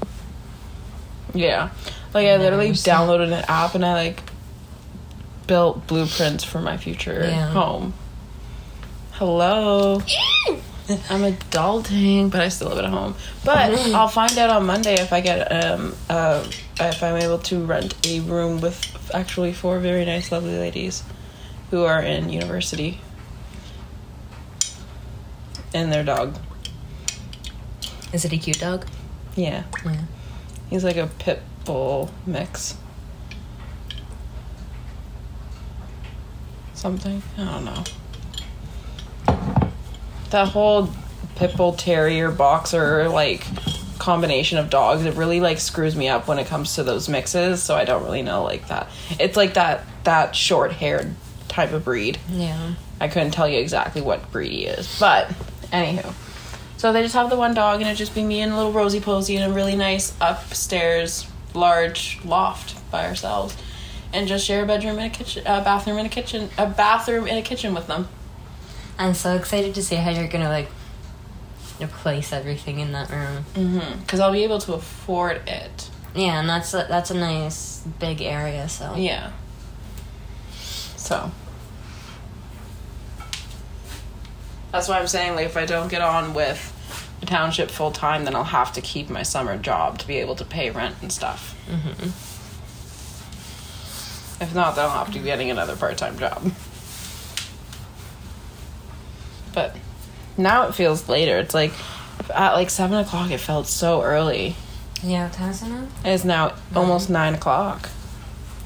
Yeah. 1.34 1.70
Like 2.12 2.26
I 2.26 2.36
literally 2.36 2.70
downloaded 2.70 3.26
an 3.32 3.44
app 3.48 3.74
and 3.74 3.84
I 3.84 3.94
like 3.94 4.22
built 5.46 5.86
blueprints 5.86 6.44
for 6.44 6.60
my 6.60 6.76
future 6.76 7.24
Yeah. 7.28 7.50
home. 7.50 7.92
Hello. 9.12 10.00
I'm 11.08 11.22
adulting, 11.22 12.30
but 12.30 12.40
I 12.40 12.48
still 12.50 12.68
live 12.68 12.78
at 12.78 12.84
home. 12.90 13.14
But 13.44 13.70
Mhm. 13.72 13.94
I'll 13.94 14.08
find 14.08 14.36
out 14.38 14.50
on 14.50 14.66
Monday 14.66 14.94
if 14.94 15.12
I 15.12 15.20
get 15.20 15.50
um 15.64 15.94
uh 16.10 16.44
if 16.78 17.02
I'm 17.02 17.16
able 17.16 17.38
to 17.38 17.64
rent 17.64 17.94
a 18.06 18.20
room 18.20 18.60
with 18.60 18.80
actually 19.14 19.52
four 19.52 19.78
very 19.78 20.04
nice, 20.04 20.30
lovely 20.30 20.58
ladies 20.58 21.02
who 21.70 21.84
are 21.84 22.00
in 22.02 22.28
university. 22.30 23.00
And 25.74 25.92
their 25.92 26.04
dog. 26.04 26.38
Is 28.12 28.24
it 28.24 28.32
a 28.32 28.38
cute 28.38 28.60
dog? 28.60 28.86
Yeah. 29.36 29.64
Yeah. 29.84 30.00
He's 30.70 30.84
like 30.84 30.96
a 30.96 31.08
pit 31.18 31.42
bull 31.64 32.10
mix. 32.24 32.76
Something. 36.74 37.22
I 37.38 37.44
don't 37.44 37.64
know. 37.64 37.84
That 40.30 40.48
whole 40.48 40.88
pit 41.36 41.56
bull 41.56 41.72
terrier 41.72 42.30
boxer 42.30 43.08
like 43.08 43.44
combination 43.98 44.58
of 44.58 44.68
dogs 44.70 45.04
it 45.04 45.14
really 45.14 45.40
like 45.40 45.58
screws 45.58 45.96
me 45.96 46.08
up 46.08 46.28
when 46.28 46.38
it 46.38 46.46
comes 46.46 46.74
to 46.74 46.82
those 46.82 47.08
mixes 47.08 47.62
so 47.62 47.74
i 47.74 47.84
don't 47.84 48.04
really 48.04 48.22
know 48.22 48.42
like 48.44 48.68
that 48.68 48.88
it's 49.18 49.36
like 49.36 49.54
that 49.54 49.82
that 50.04 50.36
short 50.36 50.70
haired 50.72 51.12
type 51.48 51.72
of 51.72 51.84
breed 51.84 52.18
Yeah. 52.28 52.74
I 53.00 53.08
couldn't 53.08 53.30
tell 53.32 53.48
you 53.48 53.58
exactly 53.58 54.00
what 54.00 54.30
breed 54.30 54.52
he 54.52 54.66
is. 54.66 54.96
But 55.00 55.30
anywho. 55.72 56.12
So 56.76 56.92
they 56.92 57.02
just 57.02 57.14
have 57.14 57.30
the 57.30 57.36
one 57.36 57.54
dog 57.54 57.80
and 57.80 57.88
it'd 57.88 57.96
just 57.96 58.14
be 58.14 58.22
me 58.22 58.40
and 58.40 58.52
a 58.52 58.56
little 58.56 58.72
Rosie 58.72 59.00
Posey 59.00 59.36
in 59.36 59.42
a 59.42 59.52
really 59.52 59.76
nice 59.76 60.14
upstairs 60.20 61.26
large 61.54 62.18
loft 62.24 62.90
by 62.90 63.06
ourselves. 63.06 63.56
And 64.12 64.28
just 64.28 64.44
share 64.44 64.62
a 64.62 64.66
bedroom 64.66 64.98
and 64.98 65.12
a 65.12 65.16
kitchen 65.16 65.42
a 65.46 65.60
bathroom 65.62 65.98
and 65.98 66.06
a 66.06 66.10
kitchen 66.10 66.50
a 66.58 66.66
bathroom 66.66 67.26
and 67.26 67.38
a 67.38 67.42
kitchen 67.42 67.74
with 67.74 67.86
them. 67.86 68.08
I'm 68.98 69.14
so 69.14 69.34
excited 69.34 69.74
to 69.74 69.82
see 69.82 69.96
how 69.96 70.10
you're 70.10 70.28
gonna 70.28 70.48
like 70.48 70.68
replace 71.80 72.32
everything 72.32 72.78
in 72.78 72.92
that 72.92 73.10
room. 73.10 73.44
Mm-hmm. 73.54 74.00
Because 74.00 74.20
I'll 74.20 74.32
be 74.32 74.44
able 74.44 74.60
to 74.60 74.74
afford 74.74 75.48
it. 75.48 75.90
Yeah, 76.14 76.38
and 76.38 76.48
that's 76.48 76.72
a, 76.74 76.86
that's 76.88 77.10
a 77.10 77.14
nice 77.14 77.82
big 77.98 78.22
area. 78.22 78.68
So 78.68 78.94
Yeah. 78.96 79.32
So 80.96 81.32
that's 84.74 84.88
why 84.88 84.98
I'm 84.98 85.06
saying 85.06 85.36
like 85.36 85.46
if 85.46 85.56
I 85.56 85.64
don't 85.66 85.86
get 85.88 86.02
on 86.02 86.34
with 86.34 86.72
the 87.20 87.26
township 87.26 87.70
full 87.70 87.92
time, 87.92 88.24
then 88.24 88.34
I'll 88.34 88.42
have 88.44 88.72
to 88.72 88.80
keep 88.80 89.08
my 89.08 89.22
summer 89.22 89.56
job 89.56 89.98
to 90.00 90.06
be 90.06 90.16
able 90.18 90.34
to 90.34 90.44
pay 90.44 90.70
rent 90.70 90.96
and 91.00 91.12
stuff. 91.12 91.54
Mhm. 91.70 92.08
If 94.42 94.52
not, 94.52 94.74
then 94.74 94.84
I'll 94.86 94.90
have 95.04 95.12
to 95.12 95.18
be 95.20 95.24
getting 95.24 95.50
another 95.50 95.76
part 95.76 95.96
time 95.96 96.18
job. 96.18 96.50
But 99.52 99.76
now 100.36 100.66
it 100.66 100.74
feels 100.74 101.08
later. 101.08 101.38
It's 101.38 101.54
like 101.54 101.72
at 102.34 102.54
like 102.54 102.68
seven 102.70 102.98
o'clock. 102.98 103.30
It 103.30 103.38
felt 103.38 103.68
so 103.68 104.02
early. 104.02 104.56
yeah, 105.02 105.24
what 105.24 105.32
time 105.34 105.50
is 105.50 105.62
it 105.62 105.68
now? 105.68 105.86
It's 106.04 106.24
now 106.24 106.54
almost 106.74 107.08
nine 107.10 107.34
o'clock. 107.34 107.90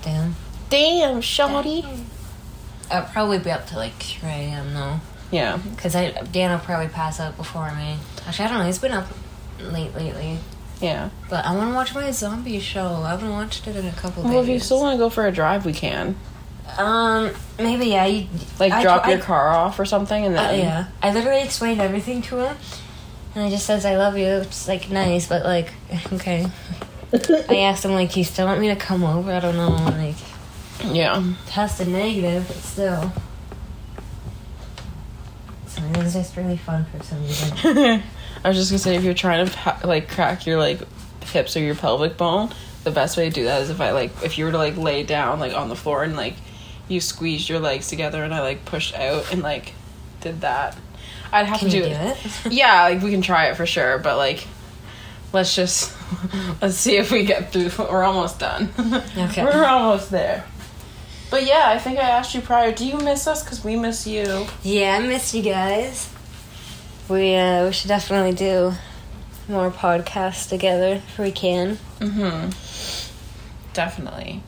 Damn. 0.02 0.36
Damn, 0.70 1.20
shawty. 1.20 2.04
I'll 2.90 3.02
probably 3.04 3.38
be 3.38 3.50
up 3.50 3.66
to 3.66 3.76
like 3.76 3.94
3 4.02 4.28
a.m. 4.30 4.72
though. 4.72 5.00
Yeah. 5.30 5.56
Because 5.58 5.94
I 5.94 6.10
Dan 6.32 6.50
will 6.50 6.58
probably 6.58 6.88
pass 6.88 7.20
out 7.20 7.36
before 7.36 7.70
me. 7.74 7.96
Actually, 8.26 8.44
I 8.46 8.48
don't 8.48 8.58
know. 8.58 8.66
He's 8.66 8.78
been 8.78 8.92
up 8.92 9.06
late 9.60 9.94
lately. 9.94 10.38
Yeah. 10.80 11.10
But 11.28 11.44
I 11.44 11.54
want 11.56 11.70
to 11.70 11.74
watch 11.74 11.94
my 11.94 12.10
zombie 12.12 12.60
show. 12.60 13.02
I 13.04 13.10
haven't 13.10 13.30
watched 13.30 13.66
it 13.66 13.76
in 13.76 13.86
a 13.86 13.92
couple 13.92 14.22
days. 14.22 14.32
Well, 14.32 14.42
if 14.42 14.48
you 14.48 14.58
still 14.60 14.80
want 14.80 14.94
to 14.94 14.98
go 14.98 15.10
for 15.10 15.26
a 15.26 15.32
drive, 15.32 15.66
we 15.66 15.72
can. 15.72 16.16
um, 16.78 17.32
maybe 17.58 17.86
yeah. 17.86 18.06
You, 18.06 18.26
Like 18.60 18.72
I- 18.72 18.82
drop 18.82 19.06
I- 19.06 19.10
your 19.12 19.18
car 19.20 19.48
off 19.48 19.78
or 19.80 19.84
something, 19.84 20.24
and 20.24 20.36
Uh, 20.36 20.42
then 20.42 20.58
yeah, 20.60 20.84
I 21.02 21.12
literally 21.12 21.42
explained 21.42 21.80
everything 21.80 22.22
to 22.22 22.36
him, 22.44 22.56
and 23.34 23.44
he 23.46 23.50
just 23.50 23.66
says, 23.66 23.84
"I 23.84 23.96
love 23.96 24.16
you." 24.18 24.26
It's 24.26 24.68
like 24.68 24.88
nice, 24.90 25.26
but 25.26 25.44
like, 25.44 25.72
okay. 26.12 26.46
I 27.48 27.56
asked 27.56 27.84
him 27.84 27.92
like, 27.92 28.14
"You 28.16 28.22
still 28.24 28.46
want 28.46 28.60
me 28.60 28.68
to 28.68 28.76
come 28.76 29.02
over?" 29.02 29.32
I 29.32 29.40
don't 29.40 29.56
know. 29.56 29.70
Like, 29.70 30.16
yeah. 30.94 31.22
tested 31.46 31.88
negative, 31.88 32.44
but 32.46 32.56
still. 32.58 33.12
So 35.94 36.00
it 36.00 36.04
was 36.04 36.12
just 36.12 36.36
really 36.36 36.56
fun 36.56 36.84
for 36.86 37.02
some 37.02 37.22
reason. 37.22 37.52
I 38.44 38.48
was 38.48 38.56
just 38.56 38.70
gonna 38.70 38.78
say 38.78 38.96
if 38.96 39.04
you're 39.04 39.14
trying 39.14 39.46
to 39.46 39.80
like 39.86 40.08
crack 40.08 40.46
your 40.46 40.58
like 40.58 40.80
hips 41.24 41.56
or 41.56 41.60
your 41.60 41.74
pelvic 41.74 42.16
bone, 42.16 42.50
the 42.84 42.90
best 42.90 43.16
way 43.16 43.28
to 43.28 43.34
do 43.34 43.44
that 43.44 43.62
is 43.62 43.70
if 43.70 43.80
I 43.80 43.92
like 43.92 44.10
if 44.22 44.38
you 44.38 44.44
were 44.44 44.52
to 44.52 44.58
like 44.58 44.76
lay 44.76 45.02
down 45.02 45.40
like 45.40 45.54
on 45.54 45.68
the 45.68 45.76
floor 45.76 46.02
and 46.04 46.16
like 46.16 46.34
you 46.88 47.00
squeezed 47.00 47.48
your 47.48 47.58
legs 47.60 47.88
together 47.88 48.22
and 48.24 48.34
I 48.34 48.40
like 48.40 48.64
pushed 48.64 48.94
out 48.94 49.32
and 49.32 49.42
like 49.42 49.72
did 50.20 50.40
that. 50.42 50.76
I'd 51.32 51.46
have 51.46 51.58
Can 51.58 51.68
to 51.70 51.76
do 51.76 51.82
do 51.84 51.90
it. 51.90 52.16
it? 52.46 52.52
Yeah, 52.52 52.82
like 52.84 53.02
we 53.02 53.10
can 53.10 53.22
try 53.22 53.46
it 53.48 53.56
for 53.56 53.66
sure, 53.66 53.98
but 53.98 54.16
like 54.16 54.46
let's 55.32 55.54
just 55.54 55.94
let's 56.62 56.76
see 56.76 56.96
if 56.96 57.10
we 57.10 57.24
get 57.24 57.52
through. 57.52 57.70
We're 57.78 58.04
almost 58.04 58.38
done. 58.38 58.70
Okay. 59.16 59.44
We're 59.44 59.64
almost 59.64 60.10
there. 60.10 60.44
But 61.30 61.44
yeah, 61.44 61.64
I 61.68 61.78
think 61.78 61.98
I 61.98 62.08
asked 62.08 62.34
you 62.34 62.40
prior. 62.40 62.72
Do 62.72 62.86
you 62.86 62.98
miss 62.98 63.26
us? 63.26 63.42
Cause 63.42 63.62
we 63.62 63.76
miss 63.76 64.06
you. 64.06 64.46
Yeah, 64.62 64.98
I 65.00 65.06
miss 65.06 65.34
you 65.34 65.42
guys. 65.42 66.12
We 67.08 67.34
uh, 67.34 67.66
we 67.66 67.72
should 67.72 67.88
definitely 67.88 68.32
do 68.32 68.72
more 69.48 69.70
podcasts 69.70 70.48
together 70.48 71.02
if 71.06 71.18
we 71.18 71.30
can. 71.30 71.78
Mm-hmm. 72.00 73.72
Definitely. 73.72 74.42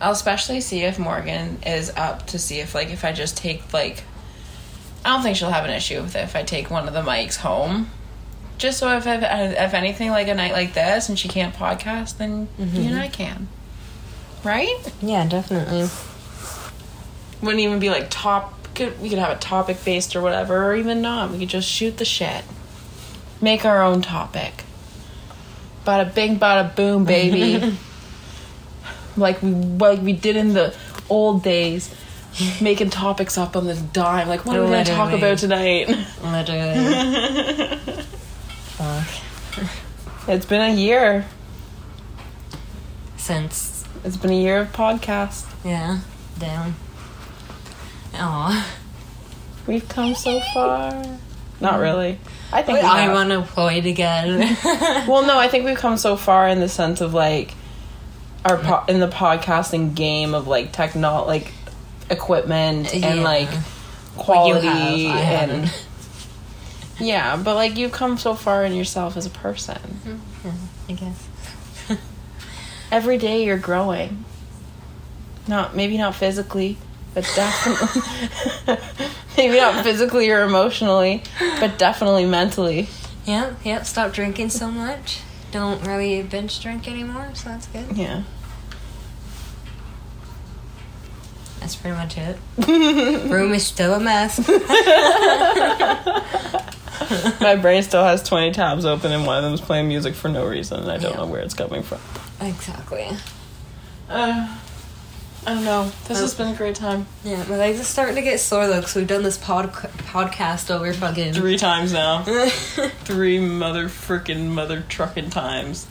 I'll 0.00 0.12
especially 0.12 0.60
see 0.60 0.82
if 0.82 0.98
Morgan 0.98 1.58
is 1.64 1.90
up 1.96 2.26
to 2.28 2.38
see 2.38 2.60
if 2.60 2.74
like 2.74 2.90
if 2.90 3.04
I 3.04 3.12
just 3.12 3.36
take 3.36 3.72
like 3.72 4.04
I 5.04 5.10
don't 5.14 5.22
think 5.22 5.36
she'll 5.36 5.50
have 5.50 5.64
an 5.64 5.70
issue 5.70 6.02
with 6.02 6.16
it 6.16 6.24
if 6.24 6.36
I 6.36 6.42
take 6.42 6.70
one 6.70 6.88
of 6.88 6.94
the 6.94 7.02
mics 7.02 7.36
home. 7.36 7.90
Just 8.58 8.78
so 8.78 8.96
if 8.96 9.06
if, 9.06 9.22
if 9.22 9.74
anything 9.74 10.10
like 10.10 10.28
a 10.28 10.34
night 10.34 10.52
like 10.52 10.74
this 10.74 11.08
and 11.08 11.18
she 11.18 11.28
can't 11.28 11.54
podcast, 11.54 12.18
then 12.18 12.48
you 12.58 12.88
and 12.88 12.98
I 12.98 13.08
can. 13.08 13.48
Right? 14.46 14.92
Yeah, 15.02 15.26
definitely. 15.26 15.88
Wouldn't 17.42 17.60
even 17.60 17.80
be 17.80 17.90
like 17.90 18.06
top. 18.10 18.52
Could, 18.76 19.00
we 19.00 19.08
could 19.08 19.18
have 19.18 19.32
it 19.32 19.40
topic 19.40 19.84
based 19.84 20.14
or 20.14 20.20
whatever, 20.20 20.66
or 20.66 20.76
even 20.76 21.02
not. 21.02 21.32
We 21.32 21.40
could 21.40 21.48
just 21.48 21.68
shoot 21.68 21.96
the 21.96 22.04
shit. 22.04 22.44
Make 23.40 23.64
our 23.64 23.82
own 23.82 24.02
topic. 24.02 24.62
Bada 25.84 26.14
bing, 26.14 26.38
bada 26.38 26.76
boom, 26.76 27.04
baby. 27.04 27.76
like 29.16 29.42
we 29.42 29.50
like 29.50 30.00
we 30.00 30.12
did 30.12 30.36
in 30.36 30.54
the 30.54 30.72
old 31.08 31.42
days, 31.42 31.92
making 32.60 32.90
topics 32.90 33.36
up 33.36 33.56
on 33.56 33.66
the 33.66 33.74
dime. 33.74 34.28
Like, 34.28 34.46
what 34.46 34.56
are 34.56 34.62
we 34.62 34.70
gonna 34.70 34.84
talk 34.84 35.12
about 35.12 35.38
tonight? 35.38 35.88
Literally. 36.22 37.76
Fuck. 38.76 39.08
it's 40.28 40.46
been 40.46 40.60
a 40.60 40.72
year. 40.72 41.26
Since 43.16 43.75
It's 44.06 44.16
been 44.16 44.30
a 44.30 44.40
year 44.40 44.60
of 44.60 44.72
podcast. 44.72 45.52
yeah, 45.64 45.98
damn. 46.38 46.76
Aw. 48.14 48.72
We've 49.66 49.88
come 49.88 50.14
so 50.14 50.38
far. 50.54 50.92
Not 51.60 51.74
mm. 51.74 51.80
really. 51.80 52.20
I 52.52 52.62
think 52.62 52.78
we 52.78 52.84
I'm 52.84 53.08
have. 53.08 53.16
unemployed 53.16 53.84
again. 53.84 54.56
Well, 55.08 55.26
no, 55.26 55.36
I 55.36 55.48
think 55.48 55.64
we've 55.64 55.76
come 55.76 55.96
so 55.96 56.16
far 56.16 56.46
in 56.48 56.60
the 56.60 56.68
sense 56.68 57.00
of 57.00 57.14
like 57.14 57.54
our 58.44 58.58
po- 58.58 58.84
in 58.88 59.00
the 59.00 59.08
podcasting 59.08 59.96
game 59.96 60.34
of 60.34 60.46
like 60.46 60.70
techno 60.70 61.24
like 61.26 61.52
equipment 62.08 62.94
and 62.94 63.02
Yeah. 63.02 63.14
like 63.24 63.50
Well, 63.50 63.62
quality 64.18 64.66
you 65.02 65.10
have, 65.10 65.50
and 65.50 65.74
yeah, 67.00 67.36
but 67.36 67.56
like 67.56 67.76
you've 67.76 67.90
come 67.90 68.18
so 68.18 68.34
far 68.36 68.64
in 68.64 68.72
yourself 68.72 69.16
as 69.16 69.26
a 69.26 69.30
person. 69.30 69.78
Mm-hmm. 70.04 70.50
I 70.88 70.92
guess. 70.92 71.25
Every 72.90 73.18
day 73.18 73.44
you're 73.44 73.58
growing. 73.58 74.24
Not 75.48 75.76
maybe 75.76 75.96
not 75.98 76.14
physically, 76.14 76.76
but 77.14 77.24
definitely 77.34 78.02
maybe 79.36 79.56
not 79.58 79.82
physically 79.84 80.30
or 80.30 80.42
emotionally, 80.42 81.22
but 81.60 81.78
definitely 81.78 82.26
mentally. 82.26 82.88
Yep, 83.26 83.56
Yeah, 83.64 83.82
Stop 83.82 84.12
drinking 84.12 84.50
so 84.50 84.70
much. 84.70 85.20
Don't 85.52 85.84
really 85.86 86.22
binge 86.22 86.60
drink 86.62 86.88
anymore, 86.88 87.30
so 87.34 87.48
that's 87.50 87.66
good. 87.68 87.96
Yeah. 87.96 88.22
That's 91.60 91.76
pretty 91.76 91.96
much 91.96 92.16
it. 92.18 92.38
Room 93.30 93.52
is 93.54 93.66
still 93.66 93.94
a 93.94 94.00
mess. 94.00 94.38
My 97.40 97.56
brain 97.56 97.82
still 97.82 98.04
has 98.04 98.22
20 98.22 98.52
tabs 98.52 98.84
open 98.84 99.12
and 99.12 99.26
one 99.26 99.38
of 99.38 99.44
them 99.44 99.54
is 99.54 99.60
playing 99.60 99.88
music 99.88 100.14
for 100.14 100.28
no 100.28 100.46
reason 100.46 100.80
and 100.80 100.90
I 100.90 100.98
don't 100.98 101.12
Yeah. 101.12 101.18
know 101.18 101.26
where 101.26 101.40
it's 101.40 101.54
coming 101.54 101.82
from. 101.82 101.98
Exactly. 102.40 103.08
Uh, 104.08 104.58
I 105.46 105.54
don't 105.54 105.64
know. 105.64 105.92
This 106.08 106.20
has 106.20 106.34
been 106.34 106.48
a 106.48 106.56
great 106.56 106.74
time. 106.74 107.06
Yeah, 107.22 107.44
my 107.48 107.56
legs 107.56 107.80
are 107.80 107.84
starting 107.84 108.16
to 108.16 108.22
get 108.22 108.40
sore 108.40 108.66
though, 108.66 108.80
because 108.80 108.96
we've 108.96 109.06
done 109.06 109.22
this 109.22 109.38
pod 109.38 109.72
podcast 109.72 110.70
over 110.70 110.92
fucking. 110.92 111.34
Three 111.34 111.56
times 111.56 111.92
now. 111.92 112.22
Three 113.04 113.38
mother 113.38 113.86
frickin' 113.86 114.48
mother 114.48 114.84
trucking 114.88 115.30
times. 115.30 115.86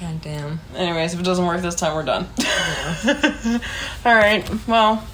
God 0.00 0.20
damn. 0.20 0.60
Anyways, 0.74 1.14
if 1.14 1.20
it 1.20 1.22
doesn't 1.22 1.46
work 1.46 1.62
this 1.62 1.76
time, 1.76 1.94
we're 1.94 2.02
done. 2.02 2.26
Alright, 4.04 4.50
well, 4.66 5.06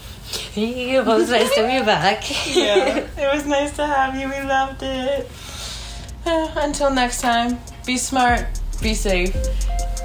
it 0.56 1.06
was 1.06 1.30
nice 1.30 1.54
to 1.54 1.62
be 1.62 1.84
back. 1.84 2.24
yeah, 2.54 3.06
it 3.16 3.32
was 3.32 3.46
nice 3.46 3.76
to 3.76 3.86
have 3.86 4.16
you. 4.16 4.28
We 4.28 4.40
loved 4.40 4.82
it. 4.82 5.30
Uh, 6.24 6.50
until 6.56 6.90
next 6.90 7.20
time, 7.20 7.60
be 7.86 7.96
smart, 7.96 8.46
be 8.82 8.94
safe, 8.94 9.36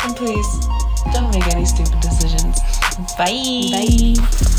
and 0.04 0.16
please 0.16 0.68
don't 1.14 1.32
make 1.32 1.48
any 1.54 1.66
stupid 1.66 2.00
decisions. 2.00 2.60
Bye. 3.18 3.72
Bye. 3.72 4.54